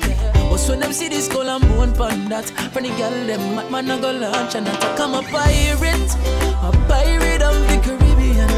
But 0.51 0.61
when 0.69 0.81
them 0.81 0.93
see 0.93 1.09
this 1.09 1.27
skull 1.27 1.49
and 1.49 1.63
bone 1.69 1.93
pon 1.93 2.29
that, 2.31 2.47
from 2.73 2.83
the 2.83 2.89
girl 2.99 3.15
them 3.29 3.55
mad 3.55 3.71
man 3.71 3.91
a 3.93 4.01
go 4.01 4.11
launch 4.11 4.57
and 4.57 4.67
attack. 4.67 4.99
I'm 4.99 5.15
a 5.15 5.23
pirate, 5.23 6.11
a 6.67 6.71
pirate 6.91 7.43
of 7.51 7.57
the 7.71 7.77
Caribbean. 7.85 8.51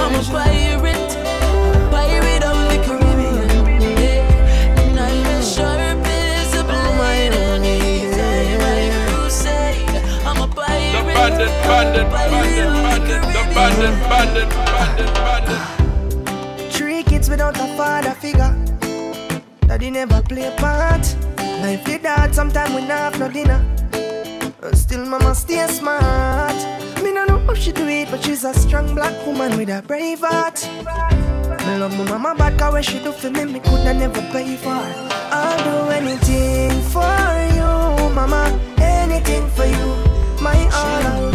I'm 0.00 0.14
a 0.14 0.22
pirate, 0.32 0.71
bandit, 11.82 12.10
bandit, 12.10 12.70
bandit, 12.84 13.22
the 13.34 13.42
bandit, 13.54 13.94
bandit, 14.08 14.48
bandit, 14.72 15.10
bandit. 15.14 16.72
Three 16.72 17.02
kids 17.02 17.28
without 17.28 17.56
a 17.56 17.66
father 17.76 18.12
figure. 18.12 18.54
Daddy 19.66 19.90
never 19.90 20.22
play 20.22 20.46
a 20.46 20.52
part. 20.52 21.04
Life 21.62 21.84
did 21.84 22.02
that, 22.02 22.34
sometime 22.34 22.74
we 22.74 22.82
not 22.82 23.12
have 23.12 23.18
no 23.18 23.28
dinner. 23.28 23.60
But 24.60 24.76
still, 24.76 25.04
mama 25.06 25.34
stay 25.34 25.66
smart. 25.66 26.56
Me 27.02 27.12
no 27.12 27.24
know 27.24 27.38
how 27.38 27.54
she 27.54 27.72
do 27.72 27.86
it, 27.88 28.10
but 28.10 28.22
she's 28.22 28.44
a 28.44 28.54
strong 28.54 28.94
black 28.94 29.14
woman 29.26 29.56
with 29.56 29.68
a 29.68 29.82
brave 29.82 30.20
heart. 30.20 30.68
Me 31.66 31.78
love 31.78 31.96
my 31.98 32.04
mama 32.04 32.34
bad, 32.36 32.58
cause 32.58 32.72
what 32.72 32.84
she 32.84 32.98
do 33.02 33.12
for 33.12 33.30
me, 33.30 33.44
me 33.44 33.60
coulda 33.60 33.94
never 33.94 34.22
pay 34.32 34.56
for. 34.56 34.70
I'll 34.70 35.58
do 35.64 35.90
anything 35.90 36.80
for 36.92 37.16
you, 37.56 38.14
mama. 38.14 38.42
Anything 38.78 39.48
for 39.50 39.66
you. 39.66 40.12
My 40.40 40.58
all 40.74 41.31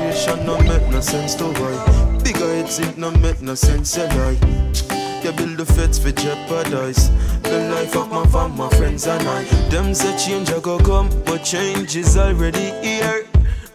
Sufferation 0.00 0.46
no 0.46 0.58
make 0.62 0.88
no 0.88 1.00
sense 1.00 1.34
to 1.34 1.44
why. 1.44 2.18
Bigger 2.24 2.54
heads 2.54 2.78
it 2.78 2.96
no 2.96 3.10
make 3.10 3.42
no 3.42 3.54
sense 3.54 3.96
you 3.98 4.04
lie. 4.04 4.38
You 5.22 5.32
build 5.32 5.58
the 5.58 5.66
feds 5.66 5.98
for 5.98 6.10
jeopardize 6.10 7.10
the 7.42 7.68
life 7.70 7.94
of 7.96 8.10
my 8.10 8.24
fam, 8.26 8.56
my 8.56 8.70
friends 8.70 9.06
and 9.06 9.22
I. 9.28 9.44
Them 9.68 9.92
say 9.92 10.16
change 10.16 10.48
a 10.50 10.60
go 10.60 10.78
come, 10.78 11.10
but 11.26 11.44
change 11.44 11.96
is 11.96 12.16
already 12.16 12.70
here. 12.82 13.26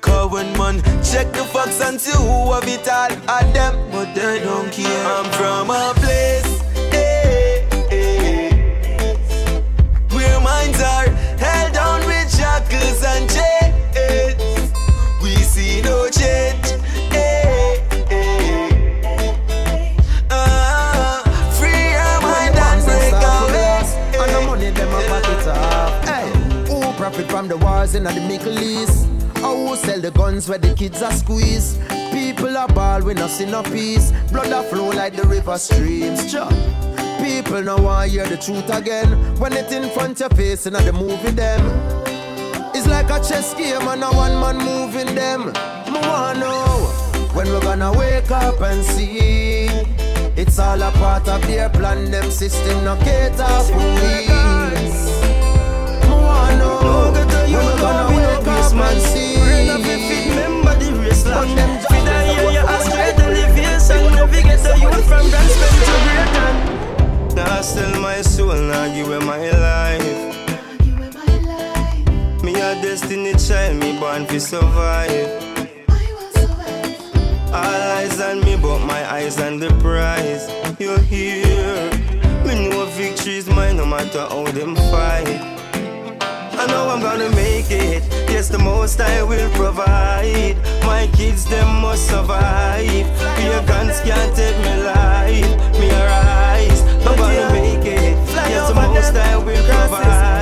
Cause 0.01 0.31
when 0.31 0.51
man 0.57 0.81
check 1.03 1.31
the 1.31 1.45
facts 1.53 1.81
and 1.81 2.01
see 2.01 2.17
who 2.17 2.51
have 2.53 2.67
it 2.67 2.87
all 2.89 3.11
at 3.29 3.53
them, 3.53 3.75
but 3.91 4.15
they 4.15 4.39
don't 4.39 4.71
care. 4.71 5.05
I'm 5.05 5.25
from 5.33 5.69
a 5.69 5.93
place, 5.97 6.61
eh, 6.91 7.67
eh, 7.91 9.15
where 10.09 10.39
minds 10.41 10.81
are 10.81 11.07
held 11.37 11.73
down 11.73 11.99
with 12.07 12.35
shackles 12.35 13.03
and 13.03 13.29
chains. 13.29 13.54
We 15.85 15.91
see 15.91 15.91
no 15.91 16.09
change. 16.09 16.67
eh, 17.13 17.77
eh. 18.09 19.95
Ah, 20.31 21.21
free 21.59 21.91
your 21.91 22.21
mind 22.21 22.55
and 22.57 22.83
break 22.85 23.13
away. 23.13 23.81
And 24.17 24.31
the 24.33 24.41
money 24.45 24.69
them 24.71 24.89
a 24.89 25.01
pocket 25.07 25.47
off. 25.47 25.93
Hey, 26.05 26.27
who 26.67 26.93
profit 26.93 27.29
from 27.29 27.47
the 27.47 27.57
wars 27.57 27.95
in 27.95 28.03
the 28.03 28.13
Middle 28.13 28.57
East? 28.59 29.07
Or 29.43 29.55
who 29.55 29.75
sell 29.75 29.99
the 30.01 30.11
guns 30.11 30.49
where 30.49 30.57
the 30.57 30.73
kids 30.73 31.01
are 31.01 31.11
squeezed? 31.11 31.79
People 32.11 32.57
are 32.57 32.67
ball 32.67 33.01
we 33.03 33.13
no 33.13 33.27
see 33.27 33.45
no 33.45 33.61
peace. 33.63 34.11
Blood 34.31 34.51
a 34.51 34.63
flow 34.63 34.89
like 34.89 35.15
the 35.15 35.23
river 35.27 35.57
streams. 35.57 36.33
People 37.21 37.61
now 37.61 37.77
want 37.77 38.09
hear 38.11 38.25
the 38.27 38.37
truth 38.37 38.69
again. 38.69 39.09
When 39.39 39.53
it 39.53 39.71
in 39.71 39.89
front 39.91 40.21
of 40.21 40.31
your 40.31 40.37
face 40.37 40.65
and 40.65 40.75
the 40.75 40.93
movie 40.93 41.31
them. 41.31 41.61
It's 42.85 42.93
like 42.93 43.09
a 43.09 43.17
chess 43.17 43.55
game 43.55 43.81
and 43.87 44.03
a 44.03 44.11
one 44.11 44.39
man 44.39 44.57
moving 44.57 45.15
them. 45.15 45.47
Me 45.91 45.99
wanna 46.07 46.39
know 46.39 46.85
when 47.33 47.47
we're 47.47 47.59
gonna 47.59 47.91
wake 47.91 48.29
up 48.29 48.61
and 48.61 48.85
see. 48.85 49.65
It's 50.37 50.59
all 50.59 50.79
a 50.79 50.91
part 50.91 51.27
of 51.27 51.41
their 51.47 51.67
plan, 51.69 52.11
them 52.11 52.29
system 52.29 52.83
no 52.83 52.95
cater 52.97 53.57
for 53.65 53.73
we. 53.73 54.27
Me 56.05 56.13
wanna 56.13 56.57
know 56.59 57.11
when 57.11 57.27
we're 57.49 57.79
gonna 57.81 58.15
wake 58.15 58.47
up 58.47 58.71
and 58.71 59.01
see. 59.01 59.33
Remember 60.29 60.75
the 60.77 60.93
race 61.01 61.25
like 61.25 61.55
them 61.55 61.79
Feed 61.89 62.07
I 62.07 62.35
hear 62.35 62.51
you 62.51 62.59
ask 62.59 62.91
great 62.91 63.17
elevation 63.17 64.13
Never 64.13 64.41
get 64.43 64.61
the 64.61 64.77
youth 64.79 65.07
from 65.07 65.25
to 65.25 65.39
Britain 66.13 67.35
Now 67.35 67.61
still 67.61 67.99
my 67.99 68.21
soul, 68.21 68.53
now 68.53 68.93
give 68.93 69.07
away 69.07 69.25
my 69.25 69.49
life. 69.49 69.74
Destiny 73.05 73.33
child, 73.35 73.77
me 73.77 73.99
born 73.99 74.25
to 74.25 74.39
survive. 74.39 75.29
All 77.53 77.81
eyes 77.97 78.19
on 78.19 78.39
me, 78.41 78.57
but 78.57 78.79
my 78.79 79.13
eyes 79.13 79.39
on 79.39 79.59
the 79.59 79.69
prize. 79.79 80.49
You're 80.79 80.99
here. 80.99 81.91
Me 82.45 82.67
know 82.67 82.85
victory 82.97 83.37
is 83.37 83.47
mine, 83.47 83.77
no 83.77 83.85
matter 83.85 84.21
how 84.21 84.45
them 84.45 84.75
fight. 84.89 85.39
I 86.57 86.65
know 86.67 86.89
I'm 86.89 86.99
gonna 86.99 87.29
make 87.35 87.69
it. 87.69 88.01
Yes, 88.27 88.49
the 88.49 88.57
most 88.57 88.99
I 88.99 89.21
will 89.21 89.51
provide. 89.51 90.57
My 90.83 91.07
kids, 91.13 91.45
them 91.45 91.81
must 91.81 92.07
survive. 92.07 93.05
Your 93.45 93.61
guns 93.67 93.99
can't 94.01 94.35
take 94.35 94.57
me 94.65 94.83
life. 94.83 95.79
Me 95.79 95.91
arise. 95.91 96.81
I'm 97.05 97.15
gonna 97.17 97.49
make 97.53 97.85
it. 97.85 98.17
Yes, 98.49 98.67
the 98.67 98.73
most 98.73 99.15
I 99.15 99.37
will 99.37 99.63
provide. 99.63 100.34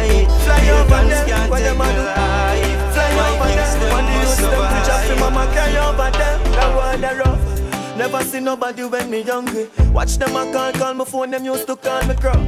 Your 0.66 0.88
guns 0.88 1.20
can't 1.30 1.51
take 1.51 1.74
me 1.74 1.88
life. 2.07 2.74
My 3.16 3.30
kids, 3.47 3.74
them 3.78 4.05
must 4.05 4.38
survive. 4.38 4.84
Mama 5.20 5.45
carry 5.53 5.78
over 5.78 6.11
them, 6.18 6.43
the 6.51 6.97
the 7.07 7.16
rough 7.16 7.97
Never 7.97 8.24
see 8.24 8.39
nobody 8.39 8.84
when 8.84 9.09
me 9.09 9.22
hungry 9.22 9.70
Watch 9.91 10.18
them 10.18 10.36
a 10.36 10.51
call, 10.51 10.72
call 10.74 10.93
my 10.93 11.05
phone, 11.05 11.32
them 11.32 11.45
used 11.45 11.66
to 11.68 11.76
call 11.76 12.03
me 12.05 12.16
gruff 12.16 12.45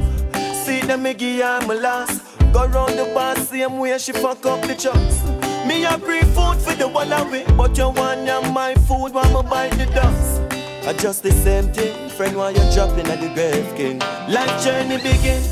See 0.54 0.80
them 0.80 1.02
me 1.04 1.14
give 1.14 1.42
her 1.42 1.66
my 1.66 1.74
last 1.74 2.22
Go 2.52 2.66
round 2.66 2.98
the 2.98 3.10
bar, 3.14 3.36
same 3.36 3.78
way 3.78 3.96
she 3.98 4.12
fuck 4.12 4.44
up 4.44 4.60
the 4.62 4.74
chucks 4.74 5.24
Me 5.66 5.84
a 5.84 5.98
free 5.98 6.20
food 6.20 6.56
for 6.58 6.74
the 6.74 6.86
one 6.86 7.12
away 7.12 7.44
But 7.56 7.78
you 7.78 7.88
want 7.88 8.26
ya 8.26 8.40
my 8.52 8.74
food, 8.74 9.14
want 9.14 9.32
me 9.32 9.50
bite 9.50 9.72
the 9.72 9.86
dust 9.86 10.42
I 10.86 10.92
just 10.92 11.22
the 11.22 11.32
same 11.32 11.72
thing, 11.72 12.10
friend 12.10 12.36
while 12.36 12.52
you're 12.52 12.72
dropping 12.72 13.06
at 13.06 13.20
the 13.20 13.28
grave 13.34 13.74
king 13.76 14.00
Life 14.28 14.64
journey 14.64 14.96
begin, 14.98 15.42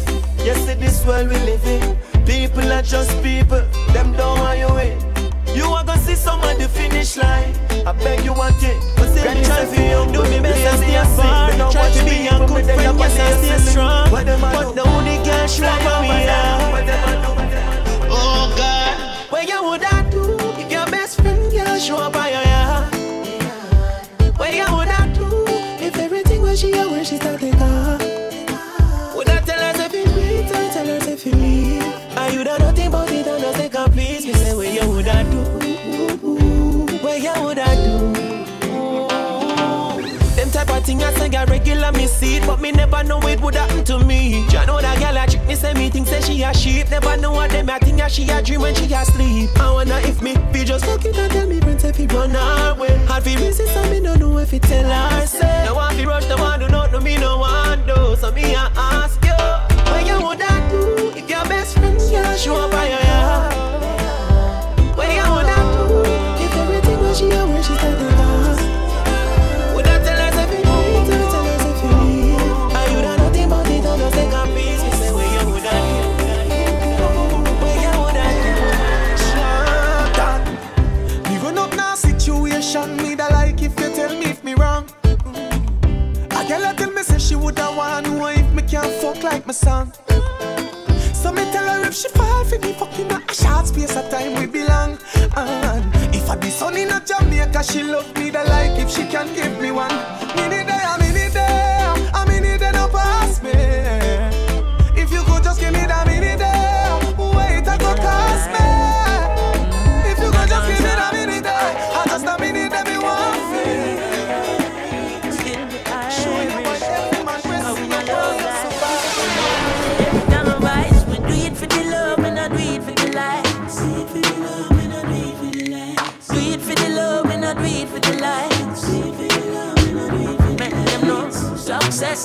you 0.44 0.54
see 0.54 0.74
this 0.74 1.06
world 1.06 1.28
we 1.28 1.36
live 1.36 1.64
in 1.64 2.13
People 2.26 2.72
are 2.72 2.82
just 2.82 3.22
people, 3.22 3.62
them 3.92 4.12
don't 4.12 4.38
want 4.38 4.58
you 4.58 4.76
in 4.78 5.14
you 5.54 5.66
are 5.66 5.84
gonna 5.84 6.00
see 6.00 6.16
some 6.16 6.40
at 6.40 6.58
the 6.58 6.68
finish 6.68 7.16
line. 7.16 7.54
I 7.86 7.92
beg 7.92 8.24
you 8.24 8.32
want 8.32 8.60
it. 8.62 8.76
But 8.96 9.08
see 9.14 9.22
me 9.22 9.44
try 9.44 9.64
for 9.64 9.80
you, 9.80 10.12
do 10.12 10.22
me 10.28 10.40
best 10.40 10.66
and 10.66 10.78
stay 10.78 11.16
far. 11.16 11.70
Try 11.70 11.90
to 11.90 12.04
be 12.04 12.26
a 12.26 12.38
good 12.38 12.64
friend, 12.64 12.98
yes 12.98 13.18
I 13.20 13.42
stay 13.42 13.70
strong. 13.70 14.10
But 14.10 14.24
the 14.26 14.82
only 14.82 15.16
girl 15.24 15.46
show 15.46 15.66
up 15.66 16.02
me 16.02 16.26
Oh 18.10 18.52
God, 18.56 19.30
what 19.30 19.48
you 19.48 19.62
would 19.64 19.84
I 19.84 20.10
do? 20.10 20.36
If 20.60 20.72
your 20.72 20.86
best 20.86 21.20
friend 21.20 21.52
girl 21.52 21.78
show 21.78 21.98
up 21.98 22.23
thing 40.94 41.04
I 41.04 41.12
say 41.14 41.36
I 41.36 41.44
regular 41.44 41.92
me 41.92 42.06
see 42.06 42.36
it, 42.36 42.46
but 42.46 42.60
me 42.60 42.72
never 42.72 43.02
know 43.04 43.20
it 43.22 43.40
would 43.40 43.54
happen 43.54 43.84
to 43.84 43.98
me. 43.98 44.46
Ya 44.50 44.64
know 44.64 44.80
that 44.80 44.98
girl 44.98 45.16
a 45.16 45.26
trick 45.26 45.46
me 45.46 45.54
say 45.54 45.74
me 45.74 45.90
think 45.90 46.06
say 46.06 46.20
she 46.20 46.42
a 46.42 46.54
sheep. 46.54 46.90
Never 46.90 47.16
know 47.16 47.32
what 47.32 47.50
them 47.50 47.68
a 47.68 47.78
think 47.78 48.00
a 48.00 48.08
she 48.08 48.28
a 48.28 48.42
dream 48.42 48.60
when 48.60 48.74
she 48.74 48.92
a 48.92 49.04
sleep. 49.04 49.50
I 49.60 49.72
wonder 49.72 49.98
if 50.02 50.22
me 50.22 50.36
be 50.52 50.64
just 50.64 50.84
fuck 50.84 51.04
it 51.04 51.16
and 51.16 51.32
tell 51.32 51.46
me 51.46 51.60
friends 51.60 51.84
if 51.84 51.96
he 51.96 52.06
run 52.06 52.30
her 52.30 52.74
way. 52.74 52.96
Hard 53.06 53.24
fi 53.24 53.34
resist 53.36 53.76
and 53.76 53.90
me 53.90 54.00
no 54.00 54.14
know 54.14 54.38
if 54.38 54.52
it 54.52 54.62
tell 54.62 54.90
her 54.90 55.26
say. 55.26 55.64
No 55.66 55.74
one 55.74 55.94
fi 55.94 56.04
rush, 56.04 56.28
no 56.28 56.36
one 56.36 56.60
do 56.60 56.68
not 56.68 56.92
know 56.92 57.00
me 57.00 57.16
no 57.16 57.38
one 57.38 57.86
do. 57.86 58.16
So 58.16 58.30
me 58.32 58.54
a 58.54 58.70
ask 58.76 59.22
you, 59.24 59.32
what 59.90 60.06
you 60.06 60.26
would 60.26 60.42
I 60.42 60.70
do 60.70 61.12
if 61.16 61.28
your 61.28 61.44
best 61.44 61.78
friend 61.78 62.00
yeah 62.10 62.36
show 62.36 62.56
up 62.56 62.70
by 62.70 62.88
your 62.88 63.03
like 89.44 89.46
my 89.46 89.52
son. 89.52 89.92
So 91.12 91.32
me 91.32 91.42
tell 91.52 91.66
her 91.66 91.86
if 91.86 91.94
she 91.94 92.08
fall 92.10 92.44
for 92.44 92.58
me 92.58 92.72
fucking 92.74 93.10
a 93.10 93.34
short 93.34 93.66
space 93.66 93.96
of 93.96 94.08
time 94.10 94.34
we 94.40 94.46
belong. 94.46 94.98
And 95.36 96.14
if 96.14 96.28
I 96.30 96.36
be 96.36 96.50
son 96.50 96.76
in 96.76 96.90
a 96.90 97.00
Jamaica, 97.00 97.62
she 97.64 97.82
love 97.82 98.16
me 98.16 98.30
the 98.30 98.44
like 98.44 98.78
if 98.78 98.90
she 98.90 99.06
can 99.06 99.34
give 99.34 99.60
me 99.60 99.70
one. 99.70 99.94
Minute 100.36 100.66
there, 100.66 100.86
a 100.86 101.03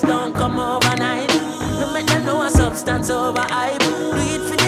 don't 0.09 0.33
come 0.33 0.59
overnight. 0.59 1.29
No 1.79 1.93
make 1.93 2.07
them 2.07 2.25
know 2.25 2.41
a 2.41 2.49
substance 2.49 3.11
over 3.11 3.41
hype. 3.41 3.79
Do 3.79 4.17
it 4.33 4.41
for 4.49 4.58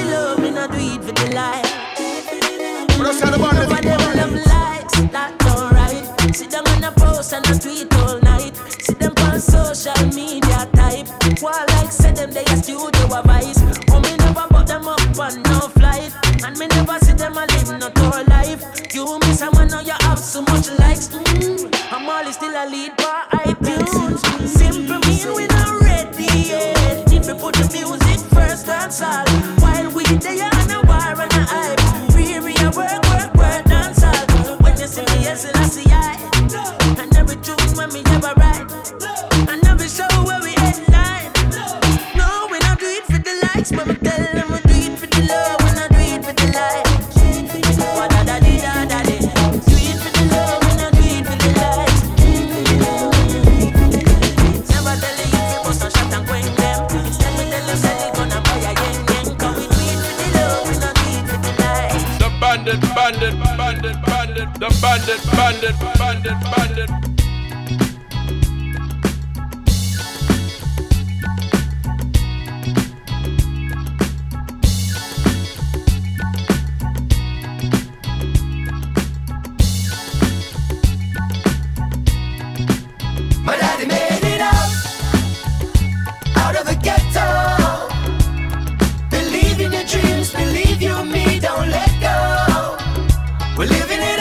living 93.72 94.02
it 94.02 94.21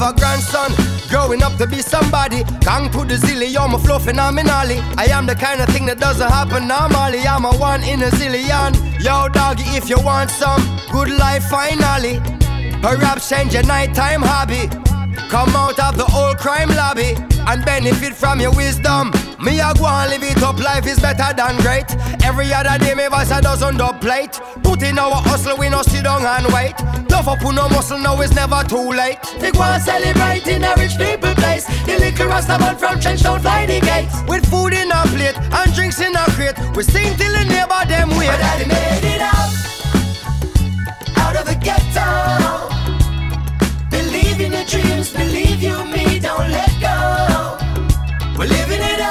have 0.00 0.16
a 0.16 0.18
grandson, 0.18 0.72
growing 1.08 1.42
up 1.42 1.56
to 1.56 1.66
be 1.66 1.80
somebody. 1.82 2.42
Gang 2.60 2.90
put 2.90 3.08
the 3.08 3.14
zilly 3.14 3.56
on 3.58 3.72
my 3.72 3.78
flow 3.78 3.98
phenomenally. 3.98 4.78
I 4.96 5.06
am 5.10 5.26
the 5.26 5.34
kind 5.34 5.60
of 5.60 5.68
thing 5.68 5.86
that 5.86 5.98
doesn't 5.98 6.28
happen 6.28 6.66
normally. 6.66 7.20
I'm 7.26 7.44
a 7.44 7.52
one 7.56 7.82
in 7.82 8.02
a 8.02 8.10
zillion. 8.10 8.72
Yo, 9.02 9.28
doggy, 9.28 9.64
if 9.76 9.88
you 9.88 10.00
want 10.00 10.30
some 10.30 10.62
good 10.90 11.10
life, 11.10 11.44
finally. 11.44 12.20
Perhaps 12.80 13.28
change 13.28 13.54
your 13.54 13.64
nighttime 13.64 14.22
hobby. 14.22 14.68
Come 15.28 15.50
out 15.50 15.78
of 15.78 15.96
the 15.96 16.08
old 16.14 16.38
crime 16.38 16.70
lobby 16.70 17.14
and 17.46 17.64
benefit 17.64 18.14
from 18.14 18.40
your 18.40 18.54
wisdom. 18.54 19.12
Me 19.42 19.58
a 19.58 19.72
go 19.74 19.86
and 19.86 20.10
live 20.10 20.22
it 20.22 20.42
up, 20.42 20.58
life 20.58 20.86
is 20.86 21.00
better 21.00 21.32
than 21.34 21.56
great. 21.62 21.88
Every 22.22 22.52
other 22.52 22.76
day, 22.78 22.94
me 22.94 23.08
voice 23.08 23.30
a 23.30 23.40
dozen 23.40 23.76
dub 23.78 24.00
plate. 24.00 24.38
Put 24.62 24.82
in 24.82 24.98
our 24.98 25.16
hustle, 25.16 25.56
we 25.56 25.68
no 25.70 25.82
sit 25.82 26.04
down 26.04 26.26
and 26.26 26.46
wait. 26.52 26.74
Love 27.10 27.28
up, 27.28 27.38
put 27.38 27.54
no 27.54 27.68
muscle, 27.70 27.98
now 27.98 28.20
it's 28.20 28.34
never 28.34 28.62
too 28.64 28.90
late. 28.92 29.18
They 29.38 29.50
go 29.50 29.62
and 29.62 29.82
celebrate 29.82 30.46
in 30.46 30.62
a 30.62 30.74
rich 30.76 30.96
people 30.98 31.34
place. 31.34 31.64
The 31.86 31.96
little 31.98 32.28
Rastaman 32.28 32.76
from 32.78 33.00
Trenchtown 33.00 33.40
fly 33.40 33.64
the 33.64 33.80
gates. 33.80 34.14
With 34.28 34.44
food 34.50 34.74
in 34.74 34.92
a 34.92 35.02
plate 35.08 35.38
and 35.38 35.72
drinks 35.74 36.00
in 36.00 36.14
a 36.14 36.24
crate, 36.36 36.58
we 36.76 36.82
sing 36.82 37.16
till 37.16 37.32
the 37.32 37.44
neighbor 37.44 37.82
them 37.88 38.10
wait. 38.10 38.28
My 38.28 38.36
daddy 38.36 38.66
made 38.68 39.04
it 39.14 39.22
out, 39.22 39.50
out 41.16 41.36
of 41.40 41.46
the 41.46 41.56
ghetto. 41.56 42.68
Believe 43.88 44.38
in 44.40 44.52
your 44.52 44.64
dreams, 44.66 45.10
believe 45.12 45.62
you 45.62 45.82
me, 45.86 46.20
don't 46.20 46.50
let 46.50 46.70
go. 46.78 47.56
We're 48.38 48.46
living 48.46 48.80
it 48.80 49.00
up, 49.00 49.09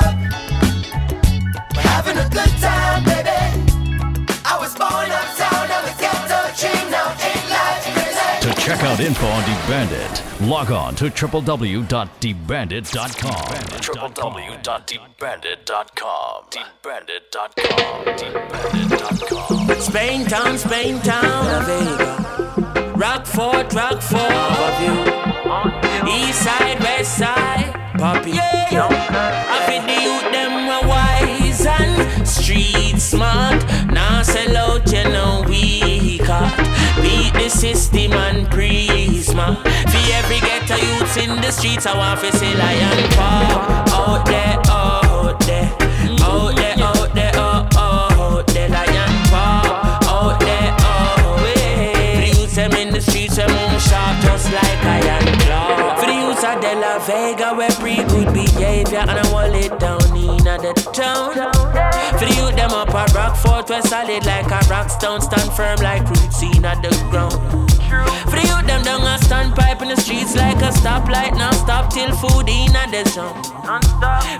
check 8.70 8.84
out 8.84 8.99
info 8.99 9.26
on 9.26 9.41
DeBandit. 9.41 10.47
Log 10.47 10.70
on 10.70 10.93
to 10.93 11.05
www.debandit.com. 11.05 13.82
www.debandit.com. 13.82 16.45
Debandit.com. 16.51 18.05
Debandit.com. 18.05 19.82
Spain 19.82 20.24
town, 20.28 20.55
Spain 20.59 20.99
town, 20.99 21.45
La 21.47 21.61
Vega. 21.65 22.93
Rockford, 22.95 23.74
Rockford, 23.74 24.74
view. 24.78 25.01
East 26.13 26.43
side, 26.43 26.80
west 26.80 27.17
side, 27.17 27.74
Poppy. 27.97 28.34
Yeah. 28.34 28.88
I 29.49 29.65
feel 29.65 29.82
the 29.82 29.99
youth 29.99 30.32
them 30.32 30.70
a 30.70 30.82
wise 30.88 31.65
and 31.65 32.28
street 32.28 32.99
smart. 32.99 33.65
Now 33.91 34.22
sell 34.22 34.55
out, 34.55 34.91
you 34.91 35.05
know 35.05 35.43
we 35.47 35.98
caught. 36.30 36.53
Beat 37.01 37.34
the 37.34 37.49
system 37.49 38.13
and 38.13 38.45
prisma. 38.53 39.47
For 39.91 40.03
every 40.19 40.39
ghetto 40.47 40.77
youths 40.86 41.17
in 41.17 41.32
the 41.41 41.51
streets, 41.51 41.86
I 41.88 41.97
want 41.97 42.19
to 42.21 42.30
see 42.38 42.53
lion 42.53 43.01
paw. 43.17 43.89
Out 43.99 44.25
there, 44.30 44.55
out 44.69 45.39
there, 45.49 45.69
out 46.21 46.55
there, 46.59 46.75
out 46.89 47.09
there, 47.17 47.32
oh, 47.36 47.67
oh, 47.75 48.38
out 48.38 48.47
there, 48.53 48.69
lion 48.69 49.13
paw. 49.32 49.99
Out 50.13 50.39
there, 50.47 50.71
oh, 50.91 51.41
eh. 51.41 51.43
way. 51.43 52.21
The 52.21 52.27
youths 52.38 52.55
them 52.55 52.73
in 52.73 52.89
the 52.93 53.01
streets, 53.01 53.38
them 53.38 53.49
move 53.49 53.82
sharp 53.82 54.15
just 54.21 54.51
like 54.53 54.82
iron 54.97 55.27
claw. 55.43 55.95
For 55.99 56.05
the 56.05 56.17
youths 56.21 56.43
of 56.43 56.61
De 56.61 56.73
La 56.84 56.93
Vega, 57.07 57.49
we 57.57 57.67
pre 57.82 57.95
good 58.11 58.30
behavior 58.34 58.99
and 58.99 59.17
I 59.23 59.25
hold 59.34 59.55
it 59.55 59.80
down 59.80 59.98
the 60.62 60.74
town. 60.93 61.34
For 62.20 62.26
the 62.26 62.36
youth 62.36 62.55
them 62.55 62.72
up 62.72 62.89
a 62.89 62.91
rock 62.91 63.36
Rockfort, 63.36 63.70
we're 63.70 63.82
solid 63.82 64.26
like 64.26 64.51
a 64.51 64.60
rock 64.70 64.89
stone, 64.89 65.22
stand 65.22 65.51
firm 65.53 65.80
like 65.80 66.07
roots 66.10 66.41
in 66.43 66.66
a 70.80 70.82
stoplight. 70.82 71.34
Now 71.38 71.51
stop 71.51 71.91
till 71.91 72.11
food 72.15 72.49
in 72.49 72.75
a 72.75 72.86
the 72.89 73.03
jump. 73.13 73.45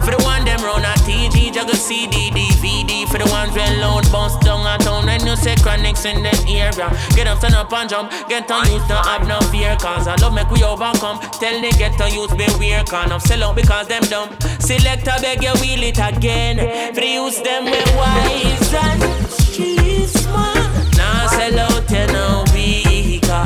For 0.04 0.12
the 0.12 0.22
one 0.24 0.46
them 0.46 0.62
run 0.62 0.84
a 0.84 0.94
TG, 1.06 1.54
juggle 1.54 1.76
CD, 1.76 2.32
DVD. 2.32 3.08
For 3.08 3.18
the 3.18 3.30
ones 3.30 3.56
where 3.56 3.70
load 3.80 4.12
bust 4.12 4.42
down 4.42 4.66
a 4.66 4.78
town 4.84 5.06
when 5.06 5.26
you 5.26 5.36
say 5.36 5.56
chronics 5.56 6.06
in 6.06 6.24
the 6.24 6.34
area. 6.48 6.90
Get 7.16 7.28
up, 7.28 7.40
stand 7.40 7.56
up 7.56 7.72
and 7.74 7.90
jump. 7.90 8.12
Get 8.28 8.50
on 8.52 8.70
youth, 8.72 8.88
don't 8.88 9.06
have 9.06 9.28
no 9.28 9.40
fear. 9.52 9.76
Cause 9.80 10.08
I 10.08 10.16
love 10.16 10.34
make 10.34 10.50
we 10.50 10.64
overcome. 10.64 11.20
Tell 11.40 11.62
the 11.62 11.72
get 11.78 12.00
on 12.02 12.14
youth, 12.14 12.36
beware. 12.38 12.84
Can't 12.84 13.12
up 13.12 13.22
sell 13.22 13.44
out 13.44 13.56
because 13.56 13.88
them 13.88 14.04
dumb. 14.04 14.30
Select 14.60 15.08
a 15.08 15.22
beg 15.22 15.44
you 15.44 15.54
wheel 15.62 15.84
it 15.84 16.00
again. 16.00 16.58
For 16.94 17.02
the 17.02 17.08
youth 17.08 17.44
them 17.44 17.66
we 17.66 17.80
wise 17.96 18.74
and 18.74 19.28
street 19.30 20.08
smart. 20.08 20.70
Now 20.98 21.28
sell 21.28 21.60
out, 21.60 21.90
you 21.90 22.08
know, 22.14 22.44
weaker. 22.54 23.46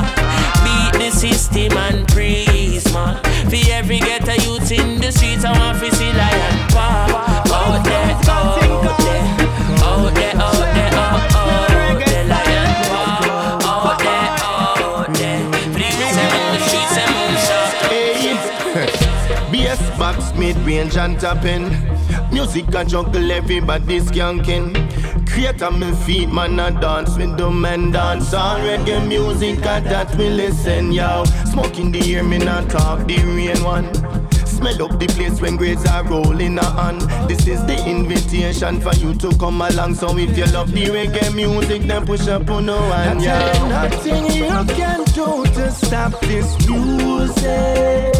Beat 0.64 0.92
the 0.98 1.10
system 1.10 1.76
and 1.76 2.08
praise, 2.08 2.53
For 3.54 3.70
every 3.70 4.00
get 4.00 4.26
a 4.26 4.34
youth 4.42 4.72
in 4.72 5.00
the 5.00 5.12
streets, 5.12 5.44
I 5.44 5.56
want 5.56 5.78
to 5.78 5.94
see 5.94 6.12
lion 6.12 6.68
paw. 6.70 7.06
Out 7.54 7.84
there, 7.84 8.18
out 8.26 8.58
there, 8.58 8.72
out 8.74 10.10
there, 10.12 10.34
out 10.34 10.58
there, 10.74 10.90
out, 10.98 11.30
out 11.36 12.02
there, 12.04 12.24
lion 12.26 12.66
paw. 12.90 13.22
Out 13.62 14.02
there, 14.02 14.30
out 14.42 15.06
there. 15.14 15.38
The 15.70 15.86
in 15.86 16.26
the 16.50 16.58
streets, 16.66 16.94
them 16.98 17.10
moonshot. 17.14 17.70
Bass 19.52 19.82
box, 20.00 20.18
mid 20.36 20.56
range 20.66 20.96
and 20.96 21.14
tapping. 21.20 21.70
Music 22.32 22.74
a 22.74 22.84
juggle, 22.84 23.30
everybody 23.30 24.00
skanking. 24.00 24.74
Create 25.34 25.62
on 25.62 25.80
me 25.80 25.90
feet, 26.06 26.28
man, 26.28 26.60
a 26.60 26.70
dance 26.80 27.18
with 27.18 27.36
the 27.36 27.50
men 27.50 27.90
dance. 27.90 28.32
All 28.32 28.56
reggae 28.60 29.04
music, 29.08 29.58
a 29.58 29.80
that 29.82 30.14
we 30.14 30.30
listen, 30.30 30.92
yo. 30.92 31.24
Smoke 31.50 31.76
in 31.80 31.90
the 31.90 32.14
air, 32.14 32.22
me 32.22 32.38
not 32.38 32.70
talk 32.70 33.04
the 33.08 33.16
rain 33.16 33.60
one. 33.64 33.92
Smell 34.46 34.84
up 34.84 35.00
the 35.00 35.08
place 35.08 35.40
when 35.40 35.56
grades 35.56 35.84
are 35.86 36.04
rolling 36.04 36.56
on. 36.60 37.00
This 37.26 37.48
is 37.48 37.60
the 37.66 37.76
invitation 37.84 38.80
for 38.80 38.94
you 38.94 39.12
to 39.14 39.36
come 39.36 39.60
along. 39.60 39.96
So 39.96 40.16
if 40.16 40.38
you 40.38 40.46
love 40.46 40.70
the 40.70 40.84
reggae 40.84 41.34
music, 41.34 41.82
then 41.82 42.06
push 42.06 42.28
up 42.28 42.48
on 42.48 42.66
no 42.66 42.76
one, 42.76 43.18
yeah. 43.18 43.68
nothing 43.68 44.26
you 44.26 44.46
can 44.76 45.02
do 45.06 45.44
to 45.56 45.70
stop 45.72 46.12
this 46.20 46.56
music. 46.68 48.14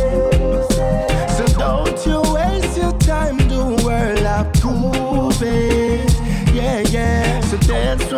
So 1.36 1.46
don't 1.58 2.06
you 2.06 2.23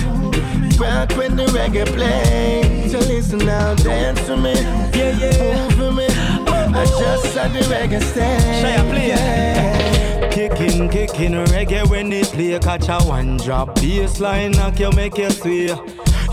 rock 0.78 1.16
when 1.16 1.36
the 1.36 1.44
reggae 1.46 1.86
play. 1.86 2.88
So 2.88 2.98
listen 2.98 3.40
now, 3.40 3.74
dance 3.74 4.20
for 4.20 4.36
me, 4.36 4.54
yeah, 4.54 5.18
yeah. 5.18 5.68
Move 5.68 5.72
for 5.74 5.92
me. 5.92 6.06
Oh. 6.08 6.72
I 6.74 6.84
just 6.84 7.34
saw 7.34 7.48
the 7.48 7.60
reggae 7.60 8.02
stay. 8.02 8.60
Shall 8.60 8.86
I 8.86 8.90
play? 8.90 9.08
Yeah. 9.08 10.30
Kicking, 10.30 10.88
kicking 10.88 11.32
reggae 11.32 11.88
when 11.88 12.12
it 12.12 12.26
play 12.26 12.58
Catch 12.58 12.90
a 12.90 12.98
one 13.06 13.38
drop 13.38 13.74
bassline 13.76 14.54
knock 14.54 14.78
you 14.78 14.92
make 14.92 15.16
you 15.16 15.30
sway 15.30 15.74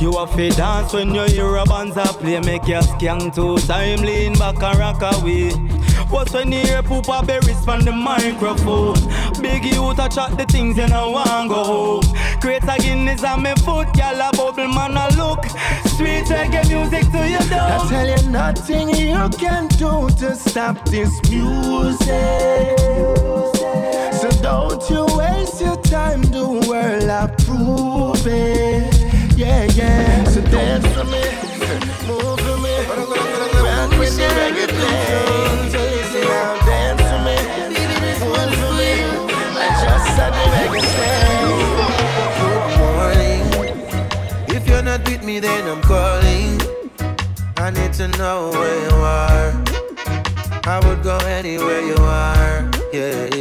You 0.01 0.11
have 0.17 0.35
to 0.35 0.49
dance 0.49 0.91
when 0.91 1.15
you 1.15 1.23
hear 1.23 1.55
a 1.55 1.63
banza 1.63 2.03
play 2.19 2.37
Make 2.41 2.67
you 2.67 2.79
skank 2.79 3.33
two 3.33 3.57
time 3.65 4.01
lean 4.01 4.33
back 4.33 4.61
and 4.61 4.77
rock 4.77 5.01
away 5.01 5.51
What's 6.09 6.33
when 6.33 6.51
you 6.51 6.59
hear 6.59 6.83
Poopa 6.83 7.25
berries 7.25 7.63
from 7.63 7.81
the 7.85 7.93
microphone 7.93 8.97
Big 9.53 9.65
youth 9.65 9.99
a 9.99 10.09
chat 10.09 10.35
the 10.35 10.45
things 10.45 10.77
you 10.77 10.87
know 10.87 11.11
want 11.11 11.47
go 11.47 12.01
Create 12.41 12.63
a 12.63 12.75
Guinness 12.81 13.23
on 13.23 13.43
me 13.43 13.53
foot 13.57 13.87
Y'all 13.95 14.19
a 14.19 14.31
bubble 14.35 14.67
man 14.67 14.97
a 14.97 15.07
look 15.15 15.45
Sweet 15.95 16.25
reggae 16.25 16.67
music 16.69 17.05
to 17.11 17.29
you 17.29 17.37
I 17.37 17.85
tell 17.87 18.09
you 18.09 18.29
nothing 18.31 18.89
you 18.89 19.29
can 19.37 19.67
do 19.67 20.09
to 20.17 20.35
stop 20.35 20.83
this 20.85 21.21
music. 21.29 22.79
So 24.19 24.29
don't 24.41 24.89
you 24.89 25.05
waste 25.17 25.61
your 25.61 25.77
time, 25.83 26.23
the 26.23 26.47
world 26.67 27.03
approve 27.03 28.25
it. 28.25 29.37
Yeah, 29.37 29.65
yeah. 29.65 30.23
So 30.23 30.41
dance 30.41 30.87
for 30.95 31.03
me, 31.03 31.23
move 32.07 32.39
for 32.39 32.57
me, 32.57 32.75
rock 33.61 33.91
with 33.99 34.17
the 34.17 34.27
reggae 34.33 34.72
Me, 45.23 45.39
then 45.39 45.65
I'm 45.69 45.81
calling. 45.83 46.59
I 47.55 47.71
need 47.71 47.93
to 47.93 48.09
know 48.17 48.49
where 48.51 48.89
you 48.89 48.95
are. 48.97 49.63
I 50.65 50.81
would 50.85 51.01
go 51.01 51.17
anywhere 51.19 51.79
you 51.79 51.95
are. 51.95 52.69
Yeah, 52.91 53.33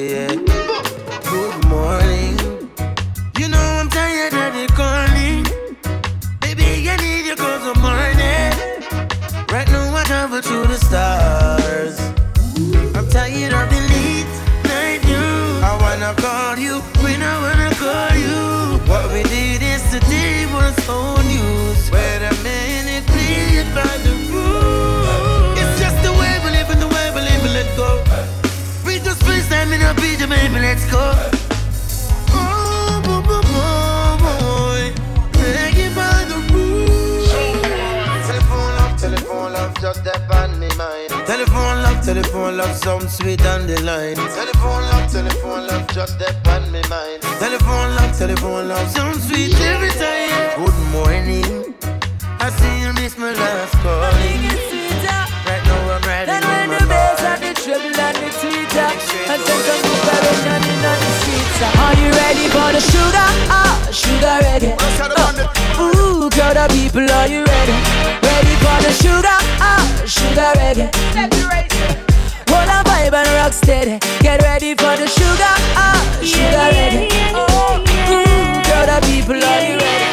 love, 42.62 42.76
sound 42.76 43.10
sweet 43.10 43.44
on 43.46 43.66
the 43.66 43.80
line. 43.82 44.16
Telephone 44.16 44.82
love, 44.90 45.10
telephone 45.10 45.66
love, 45.66 45.86
just 45.88 46.18
that 46.18 46.36
on 46.48 46.70
me 46.72 46.82
mind. 46.88 47.22
Telephone 47.42 47.90
love, 47.96 48.16
telephone 48.16 48.68
love, 48.68 48.88
sound 48.90 49.20
sweet 49.20 49.54
every 49.60 49.90
time. 49.90 50.30
Good 50.58 50.78
morning, 50.94 51.74
I 52.38 52.48
see 52.58 52.74
you 52.82 52.92
miss 52.94 53.16
my 53.18 53.32
last 53.32 53.74
calling. 53.82 54.42
Right 55.46 55.64
now 55.66 55.90
I'm 55.94 56.02
riding 56.06 56.30
Then 56.30 56.42
in 56.42 56.48
when 56.50 56.68
my 56.70 56.78
the 56.78 56.86
bass 56.86 57.20
car. 57.20 57.34
and 57.34 57.42
the 57.42 57.52
treble 57.60 58.00
and 58.06 58.16
the 58.22 58.28
tweeter 58.40 58.90
And 59.32 59.40
then 59.42 59.60
some 59.66 59.82
book 59.82 60.06
around 60.14 60.64
in 60.70 60.78
the 60.86 60.94
streets 61.18 61.58
Are 61.82 61.96
you 61.98 62.08
ready 62.14 62.46
for 62.54 62.68
the 62.72 62.80
sugar? 62.80 63.28
Ah, 63.50 63.74
sugar 63.90 64.38
reggae 64.46 64.72
uh, 64.78 65.82
Ooh, 65.82 66.30
crowd 66.30 66.56
of 66.56 66.70
people, 66.70 67.04
are 67.10 67.28
you 67.28 67.42
ready? 67.44 67.76
Ready 68.22 68.54
for 68.62 68.78
the 68.86 68.92
sugar? 69.02 69.38
Ah, 69.60 69.82
sugar 70.06 70.52
reggae 70.56 70.88
Hold 71.14 71.32
a 71.34 72.11
vibe 73.03 73.14
and 73.14 73.28
rock 73.34 73.53
steady 73.53 73.98
Get 74.20 74.42
ready 74.42 74.74
for 74.74 74.96
the 74.96 75.07
sugar? 75.07 75.55
Ah, 75.76 76.00
sugar 76.22 76.70
reggae 76.76 77.09
Ooh, 77.34 77.82
crowd 78.64 78.88
of 78.88 79.03
people, 79.09 79.34
are 79.34 79.62
you 79.66 79.76
ready? 79.78 80.09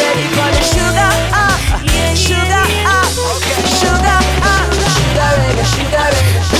Ready 0.00 0.26
for 0.36 0.48
the 0.56 0.62
sugar? 0.72 1.10
Ah, 1.32 1.56
sugar, 2.14 2.64
ah, 2.86 3.06
sugar, 3.80 4.20
ah, 4.52 4.64
sugar 4.94 5.30
sugar 5.74 6.08
reggae. 6.16 6.44
From 6.48 6.59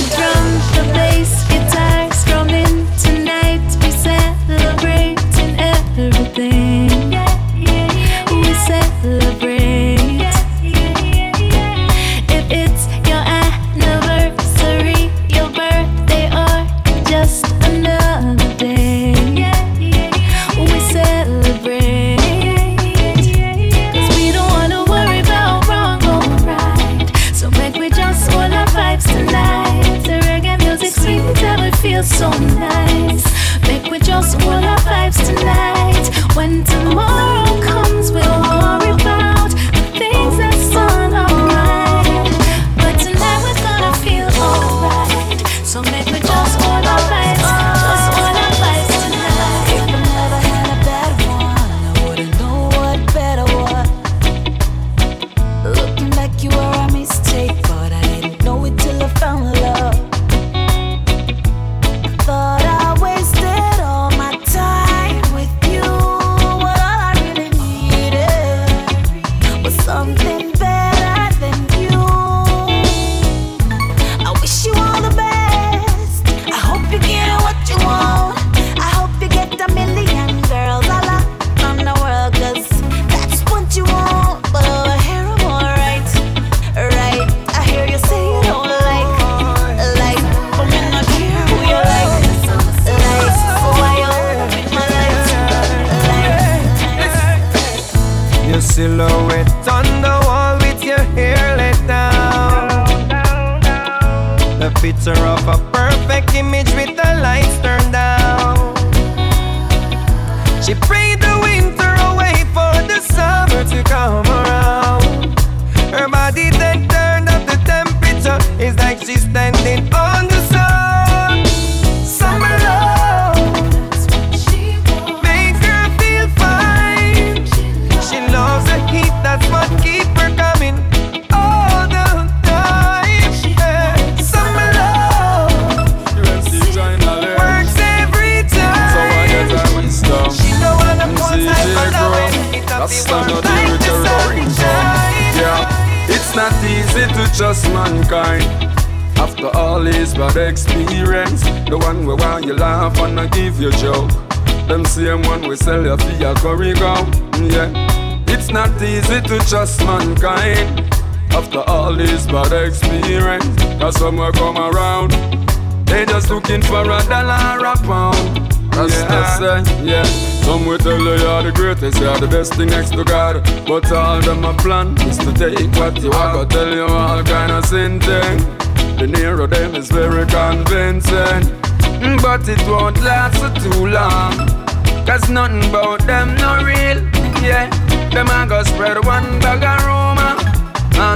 so 32.21 32.29
nice. 32.29 33.25
Make 33.67 33.89
we 33.89 33.97
just 33.97 34.45
one. 34.45 34.60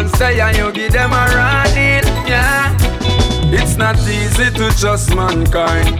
man 0.06 0.18
say 0.18 0.40
and 0.40 0.58
you 0.58 0.72
give 0.72 0.92
them 0.92 1.12
a 1.12 1.26
running, 1.36 2.06
yeah. 2.28 2.76
It's 3.52 3.76
not 3.76 3.98
easy 4.08 4.52
to 4.52 4.70
trust 4.80 5.16
mankind. 5.16 6.00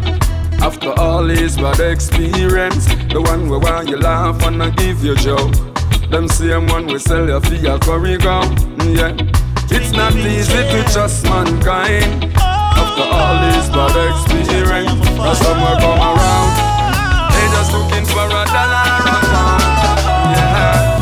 After 0.62 0.92
all 1.00 1.26
his 1.26 1.58
bad 1.58 1.80
experience, 1.80 2.86
the 3.14 3.22
one 3.22 3.50
where 3.50 3.60
why 3.60 3.84
you 3.84 3.98
laugh 3.98 4.42
and 4.44 4.62
I 4.62 4.70
give 4.72 5.04
you 5.04 5.16
joke. 5.16 5.54
Them 6.10 6.28
same 6.28 6.68
one 6.68 6.88
we 6.88 7.00
sell 7.00 7.28
your 7.28 7.42
fee 7.42 7.58
your 7.58 7.80
curry 7.80 8.18
go, 8.18 8.42
yeah. 8.84 9.16
It's 9.72 9.92
not 9.92 10.16
easy 10.16 10.64
to 10.72 10.84
trust 10.92 11.24
mankind. 11.26 12.34
After 12.36 13.04
all 13.04 13.38
his 13.54 13.70
bad 13.70 13.96
experience, 14.12 15.08
cause 15.18 15.40
some 15.40 15.60
come 15.82 16.00
around. 16.00 16.52
They 17.34 17.46
just 17.56 17.72
looking 17.74 18.06
for 18.06 18.26
a 18.26 18.46
dollar 18.54 18.86
yeah. 20.36 20.95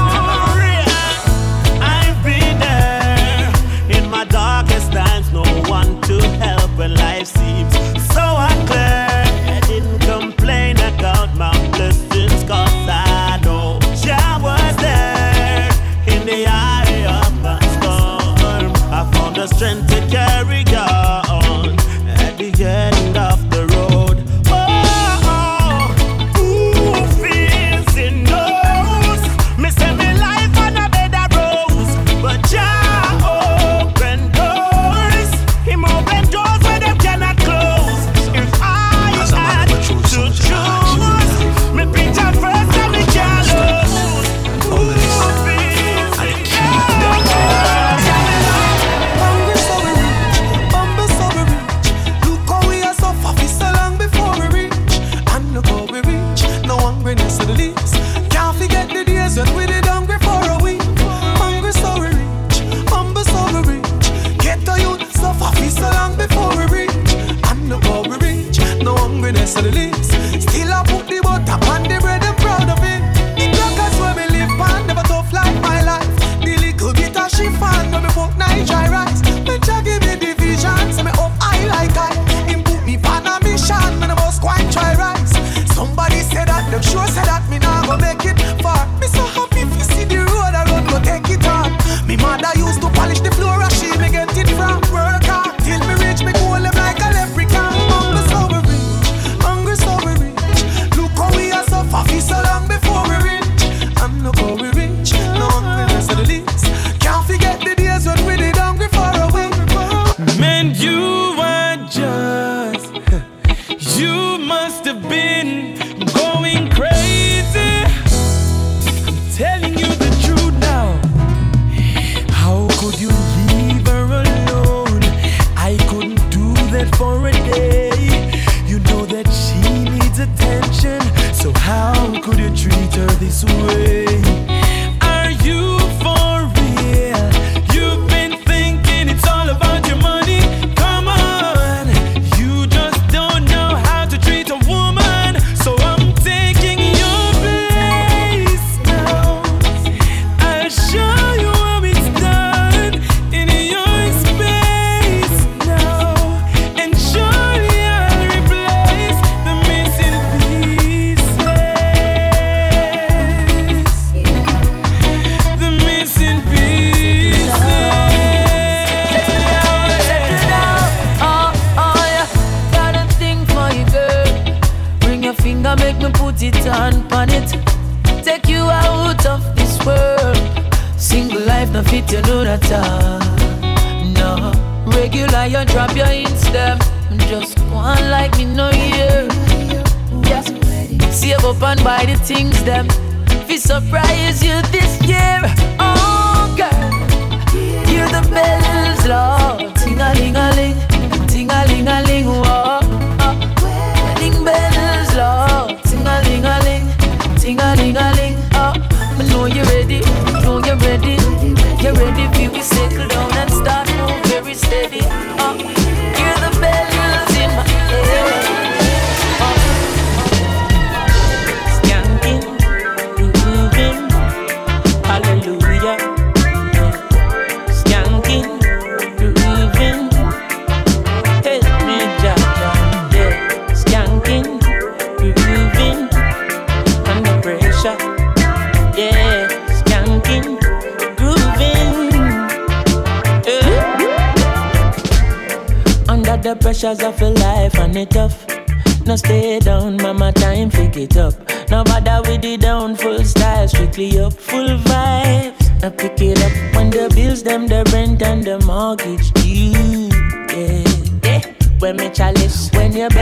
to 6.07 6.21
help 6.37 6.69
when 6.77 6.93
life 6.95 7.27
seems 7.27 7.62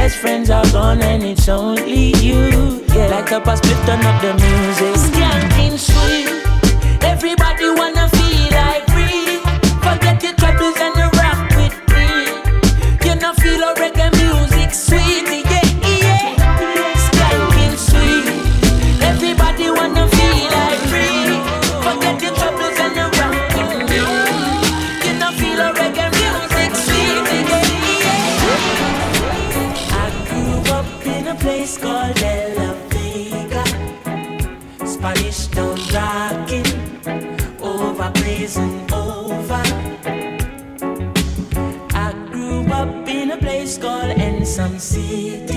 best 0.02 0.18
friends 0.18 0.50
are 0.50 0.66
gone 0.72 1.00
and 1.04 1.22
it's 1.22 1.48
only 1.48 2.06
you. 2.26 2.42
Yeah, 2.96 3.08
like 3.14 3.30
a 3.30 3.56
split, 3.58 3.80
turn 3.86 4.04
up 4.10 4.18
the 4.24 4.34
music. 4.46 4.94
Skanking 5.08 5.78
sweet, 5.88 6.28
everybody 7.14 7.68
wanna 7.80 8.10
feel 8.10 8.50
like 8.60 8.71
ты 45.12 45.51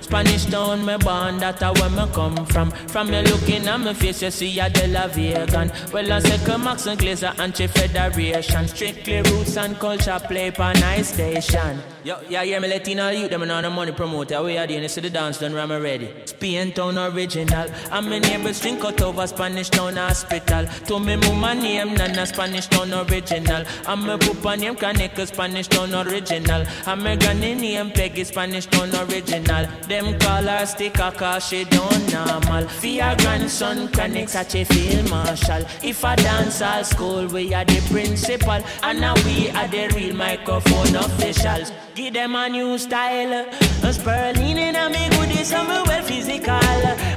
Spanish 0.00 0.46
town, 0.46 0.84
me 0.84 0.96
born, 0.98 1.38
that 1.38 1.62
a 1.62 1.72
where 1.72 1.90
me 1.90 2.12
come 2.12 2.46
from. 2.46 2.70
From 2.70 3.12
you 3.12 3.20
looking 3.20 3.66
at 3.66 3.80
me 3.80 3.94
face, 3.94 4.22
you 4.22 4.30
see 4.30 4.58
a 4.60 4.68
De 4.68 4.86
La 4.88 5.06
Vegan. 5.08 5.70
Well, 5.92 6.12
I 6.12 6.18
say 6.20 6.44
come 6.44 6.64
Max 6.64 6.86
and 6.86 6.98
Glazer, 6.98 7.38
anti-federation. 7.38 8.68
Strictly 8.68 9.22
roots 9.22 9.56
and 9.56 9.78
culture 9.78 10.20
play 10.24 10.50
for 10.50 10.72
nice 10.74 11.12
station. 11.14 11.80
Yo, 12.04 12.18
yeah, 12.28 12.42
yeah, 12.42 12.58
me 12.58 12.66
Latino 12.66 13.10
youth, 13.10 13.30
them 13.30 13.42
and 13.42 13.64
the 13.64 13.70
money 13.70 13.92
promoter. 13.92 14.42
We 14.42 14.58
are 14.58 14.66
doing 14.66 14.82
this 14.82 14.94
to 14.94 15.00
the 15.00 15.10
dance 15.10 15.38
done, 15.38 15.54
ram 15.54 15.70
ready. 15.70 16.12
Spain 16.24 16.72
town 16.72 16.98
original. 16.98 17.70
And 17.92 18.10
my 18.10 18.18
neighbors 18.18 18.60
drink 18.60 18.84
out 18.84 19.00
over 19.02 19.24
Spanish 19.26 19.70
town 19.70 19.94
hospital. 19.94 20.66
To 20.86 20.98
me 20.98 21.14
mama 21.14 21.54
name, 21.54 21.94
Nana 21.94 22.26
Spanish 22.26 22.66
town 22.66 22.92
original. 22.92 23.64
And 23.86 24.02
my 24.02 24.16
papa 24.16 24.56
name, 24.56 24.74
Kaneka 24.74 25.28
Spanish 25.28 25.68
town 25.68 25.94
original. 25.94 26.66
And 26.86 27.04
my 27.04 27.14
granny 27.14 27.54
name, 27.54 27.92
Peggy 27.92 28.24
Spanish 28.24 28.66
town 28.66 28.90
original. 29.08 29.68
Them 29.88 30.18
call 30.18 30.42
her 30.42 30.66
sticker 30.66 31.10
cause 31.16 31.48
she 31.48 31.64
don't 31.64 32.12
normal. 32.12 32.66
Your 32.82 33.16
grandson, 33.16 33.88
Kanek 33.88 34.28
such 34.28 34.54
a 34.54 34.64
field 34.64 35.10
marshal. 35.10 35.64
If 35.82 36.04
I 36.04 36.16
dance 36.16 36.62
all 36.62 36.84
school, 36.84 37.26
we 37.26 37.52
are 37.54 37.64
the 37.64 37.80
principal. 37.90 38.60
And 38.82 39.00
now 39.00 39.14
we 39.24 39.50
are 39.50 39.68
the 39.68 39.88
real 39.94 40.14
microphone 40.14 40.94
officials. 40.96 41.72
Give 41.94 42.14
them 42.14 42.34
a 42.36 42.48
new 42.48 42.78
style. 42.78 43.46
A 43.84 43.92
Sperling 43.92 44.56
in 44.56 44.76
a 44.76 44.88
me 44.88 45.08
goodies, 45.10 45.52
I'm 45.52 45.66
well 45.66 46.02
physical. 46.02 46.58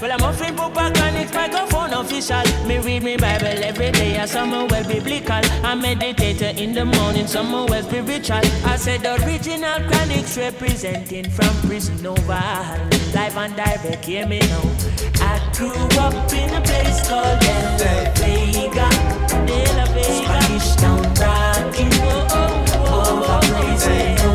Well, 0.02 0.12
I'm 0.12 0.22
offering 0.22 0.56
Papa 0.56 0.92
Chronics 1.26 1.34
microphone 1.34 1.94
official. 1.94 2.68
Me 2.68 2.78
read 2.80 3.04
me 3.04 3.18
Bible 3.18 3.64
every 3.64 3.92
day, 3.92 4.18
I 4.18 4.26
some 4.26 4.52
well 4.52 4.68
biblical. 4.68 5.42
I 5.64 5.76
meditate 5.76 6.42
in 6.60 6.74
the 6.74 6.86
morning, 6.86 7.28
some 7.28 7.52
well 7.52 7.84
spiritual. 7.84 8.42
I 8.66 8.76
said 8.78 9.02
the 9.02 9.16
original 9.26 9.80
Chronics 9.90 10.38
representing 10.38 11.30
from 11.30 11.56
prison 11.68 12.06
over. 12.06 12.44
Live 13.14 13.38
and 13.38 13.56
direct, 13.56 14.06
hear 14.06 14.28
me 14.28 14.40
now. 14.40 14.62
I 15.22 15.40
grew 15.56 15.72
up 16.00 16.34
in 16.34 16.54
a 16.54 16.62
place 16.62 17.08
called 17.08 17.40
De 17.40 17.54
La 17.80 18.12
Vega. 18.16 18.90
De 19.46 19.60
La 19.78 19.86
Vega. 19.94 20.14
Spanish 20.24 20.76
town 20.76 21.04
rocking. 21.22 21.94
Oh, 22.02 22.28
oh, 22.32 22.66
oh, 22.88 23.24
over 23.24 23.40
blazing 23.48 24.20
over. 24.20 24.35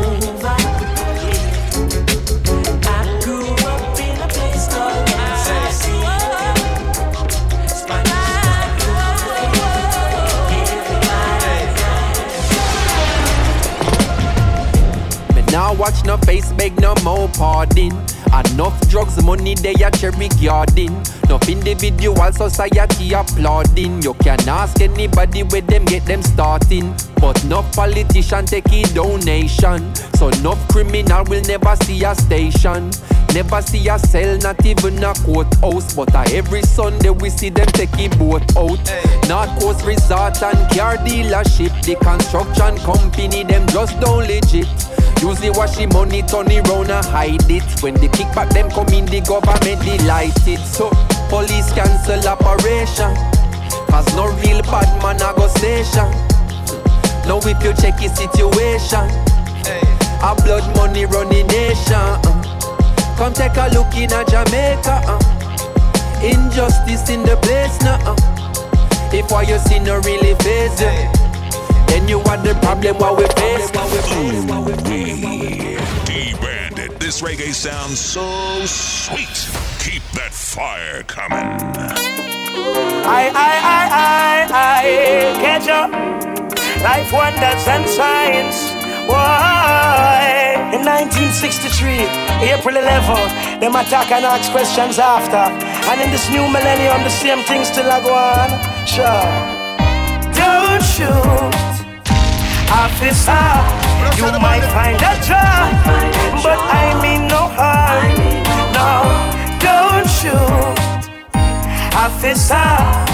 watch 15.81 16.05
no 16.05 16.15
face, 16.17 16.51
beg 16.53 16.79
no 16.79 16.93
more 17.03 17.27
pardon. 17.29 17.91
Enough 18.31 18.87
drugs, 18.87 19.21
money 19.23 19.55
they 19.55 19.73
a 19.73 19.89
cherry 19.89 20.29
garden. 20.41 20.93
Enough 21.23 21.49
individual 21.49 22.31
society 22.31 23.13
applauding. 23.13 23.99
You 24.03 24.13
can 24.13 24.47
ask 24.47 24.79
anybody 24.79 25.41
where 25.41 25.61
them 25.61 25.85
get 25.85 26.05
them 26.05 26.21
starting. 26.21 26.93
But 27.19 27.43
no 27.45 27.63
politician 27.73 28.45
take 28.45 28.71
a 28.71 28.83
donation. 28.93 29.95
So 30.19 30.29
no 30.43 30.53
criminal 30.69 31.23
will 31.25 31.43
never 31.45 31.75
see 31.77 32.03
a 32.03 32.13
station. 32.13 32.91
Never 33.33 33.61
see 33.63 33.87
a 33.87 33.97
cell, 33.97 34.37
not 34.37 34.63
even 34.63 35.03
a 35.03 35.13
courthouse. 35.25 35.95
But 35.95 36.13
uh, 36.13 36.25
every 36.31 36.61
Sunday 36.61 37.09
we 37.09 37.31
see 37.31 37.49
them 37.49 37.67
take 37.67 37.97
a 37.97 38.07
boat 38.17 38.43
out. 38.55 38.79
North 39.27 39.59
Coast 39.59 39.83
Resort 39.85 40.43
and 40.43 40.59
car 40.71 40.97
dealership. 40.97 41.73
The 41.85 41.95
construction 41.95 42.77
company, 42.85 43.43
them 43.43 43.67
just 43.67 43.99
don't 43.99 44.27
legit. 44.27 44.67
Usually 45.21 45.51
wash 45.51 45.77
the 45.77 45.85
money, 45.93 46.23
turn 46.23 46.49
it 46.49 46.67
round 46.67 46.89
and 46.89 47.05
hide 47.05 47.45
it. 47.49 47.63
When 47.81 47.93
the 47.93 48.09
kickback 48.09 48.49
them 48.53 48.69
come 48.71 48.89
in, 48.89 49.05
the 49.05 49.21
government 49.21 49.79
delighted. 49.85 50.59
So 50.65 50.89
police 51.29 51.71
cancel 51.73 52.25
operation. 52.27 53.13
Cause 53.87 54.07
no 54.15 54.27
real 54.41 54.61
bad 54.65 54.89
man 55.03 55.21
a 55.21 55.29
go 55.37 55.45
station. 55.47 56.09
Now 57.29 57.37
if 57.45 57.61
you 57.61 57.73
check 57.77 57.99
his 58.01 58.13
situation, 58.17 59.05
a 60.25 60.33
blood 60.41 60.65
money 60.75 61.05
running 61.05 61.45
nation. 61.47 61.93
uh. 62.25 62.41
Come 63.17 63.33
take 63.33 63.57
a 63.61 63.69
look 63.77 63.93
in 63.93 64.09
a 64.11 64.25
Jamaica. 64.25 65.05
uh. 65.05 65.21
Injustice 66.25 67.09
in 67.13 67.21
the 67.21 67.37
place 67.45 67.77
now. 67.85 68.01
uh. 68.09 68.17
If 69.13 69.29
what 69.29 69.47
you 69.47 69.59
see 69.59 69.77
no 69.79 69.99
really 70.01 70.33
face 70.41 70.81
you, 70.81 70.89
then 71.91 72.07
you 72.07 72.19
are 72.21 72.37
the 72.37 72.53
problem 72.63 72.97
what 72.97 73.17
we 73.17 73.27
face. 73.35 73.69
D-Bandit, 76.07 76.99
this 76.99 77.21
reggae 77.21 77.53
sounds 77.53 77.99
so 77.99 78.65
sweet. 78.65 79.37
Keep 79.83 80.03
that 80.13 80.31
fire 80.31 81.03
coming. 81.03 81.47
I, 83.03 83.27
I, 83.35 83.53
I, 83.67 83.83
I, 84.01 84.47
I, 84.53 85.41
catch 85.43 85.67
up. 85.67 85.91
Life 86.81 87.11
wonders 87.11 87.67
and 87.67 87.85
signs. 87.89 88.57
Why? 89.09 90.71
In 90.71 90.85
1963, 90.85 92.07
April 92.55 92.75
11th, 92.75 93.59
them 93.59 93.75
attack 93.75 94.11
and 94.11 94.23
ask 94.23 94.49
questions 94.51 94.97
after. 94.97 95.43
And 95.91 95.99
in 95.99 96.09
this 96.11 96.29
new 96.29 96.47
millennium, 96.47 97.03
the 97.03 97.09
same 97.09 97.43
thing 97.43 97.65
still 97.65 97.91
a 97.91 97.99
go 98.01 98.13
on. 98.15 98.49
Sure. 98.87 99.59
Don't 100.33 100.83
shoot, 100.93 101.70
officer. 102.71 103.47
You 104.17 104.31
might 104.39 104.65
find 104.75 104.97
a 104.97 105.15
job, 105.27 105.71
but 106.43 106.59
I 106.59 106.99
mean 107.01 107.27
no 107.27 107.43
harm. 107.59 108.15
No, 108.77 108.91
don't 109.59 110.07
shoot, 110.17 110.77
officer. 111.95 113.10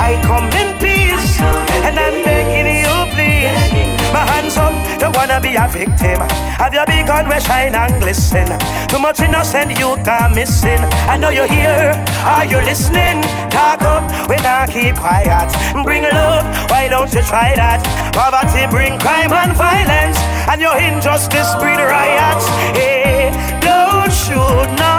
I 0.00 0.16
come 0.24 0.48
in 0.60 0.78
peace, 0.80 1.40
and 1.86 1.94
I'm 1.98 2.24
begging 2.24 2.68
you, 2.84 2.96
please. 3.12 4.12
My 4.12 4.24
hands 4.26 4.56
up, 4.56 4.72
don't 4.98 5.14
wanna 5.14 5.40
be 5.40 5.54
a 5.54 5.68
victim. 5.68 6.18
Have 6.60 6.74
your 6.74 6.86
beacon 6.86 7.28
where 7.28 7.40
shine 7.40 7.74
and 7.74 7.94
glisten. 8.02 8.48
Too 8.88 8.98
much 8.98 9.20
innocent 9.20 9.78
you 9.78 9.96
can 10.04 10.34
missing. 10.34 10.80
I 11.12 11.16
know 11.16 11.30
you're 11.30 11.46
here, 11.46 11.92
are 12.24 12.44
you 12.44 12.58
listening? 12.62 13.22
Talk 13.50 13.82
up 13.82 14.04
when 14.28 14.44
I 14.44 14.66
keep 14.66 14.96
quiet. 14.96 15.48
Bring 15.84 16.02
love, 16.02 16.44
why 16.70 16.88
don't 16.88 17.12
you 17.12 17.22
try 17.22 17.54
that? 17.54 17.80
Poverty 18.12 18.66
bring 18.70 18.98
crime 18.98 19.32
and 19.32 19.52
violence, 19.52 20.18
and 20.50 20.60
your 20.60 20.76
injustice 20.76 21.54
breed 21.60 21.78
riots. 21.78 22.46
Hey, 22.74 23.30
don't 23.60 24.12
shoot, 24.12 24.68
no. 24.80 24.96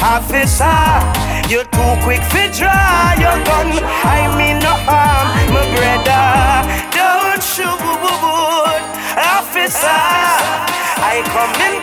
Officer, 0.00 1.02
you're 1.48 1.64
too 1.64 1.94
quick 2.02 2.22
to 2.34 2.42
draw 2.58 3.14
your 3.22 3.38
gun. 3.46 3.68
I 4.02 4.26
mean 4.36 4.58
no 4.58 4.74
harm, 4.88 5.28
my 5.54 5.62
brother. 5.74 6.26
Don't 6.90 7.42
shoot, 7.42 7.80
officer. 9.16 9.86
I 9.86 11.22
come 11.34 11.54
in 11.66 11.76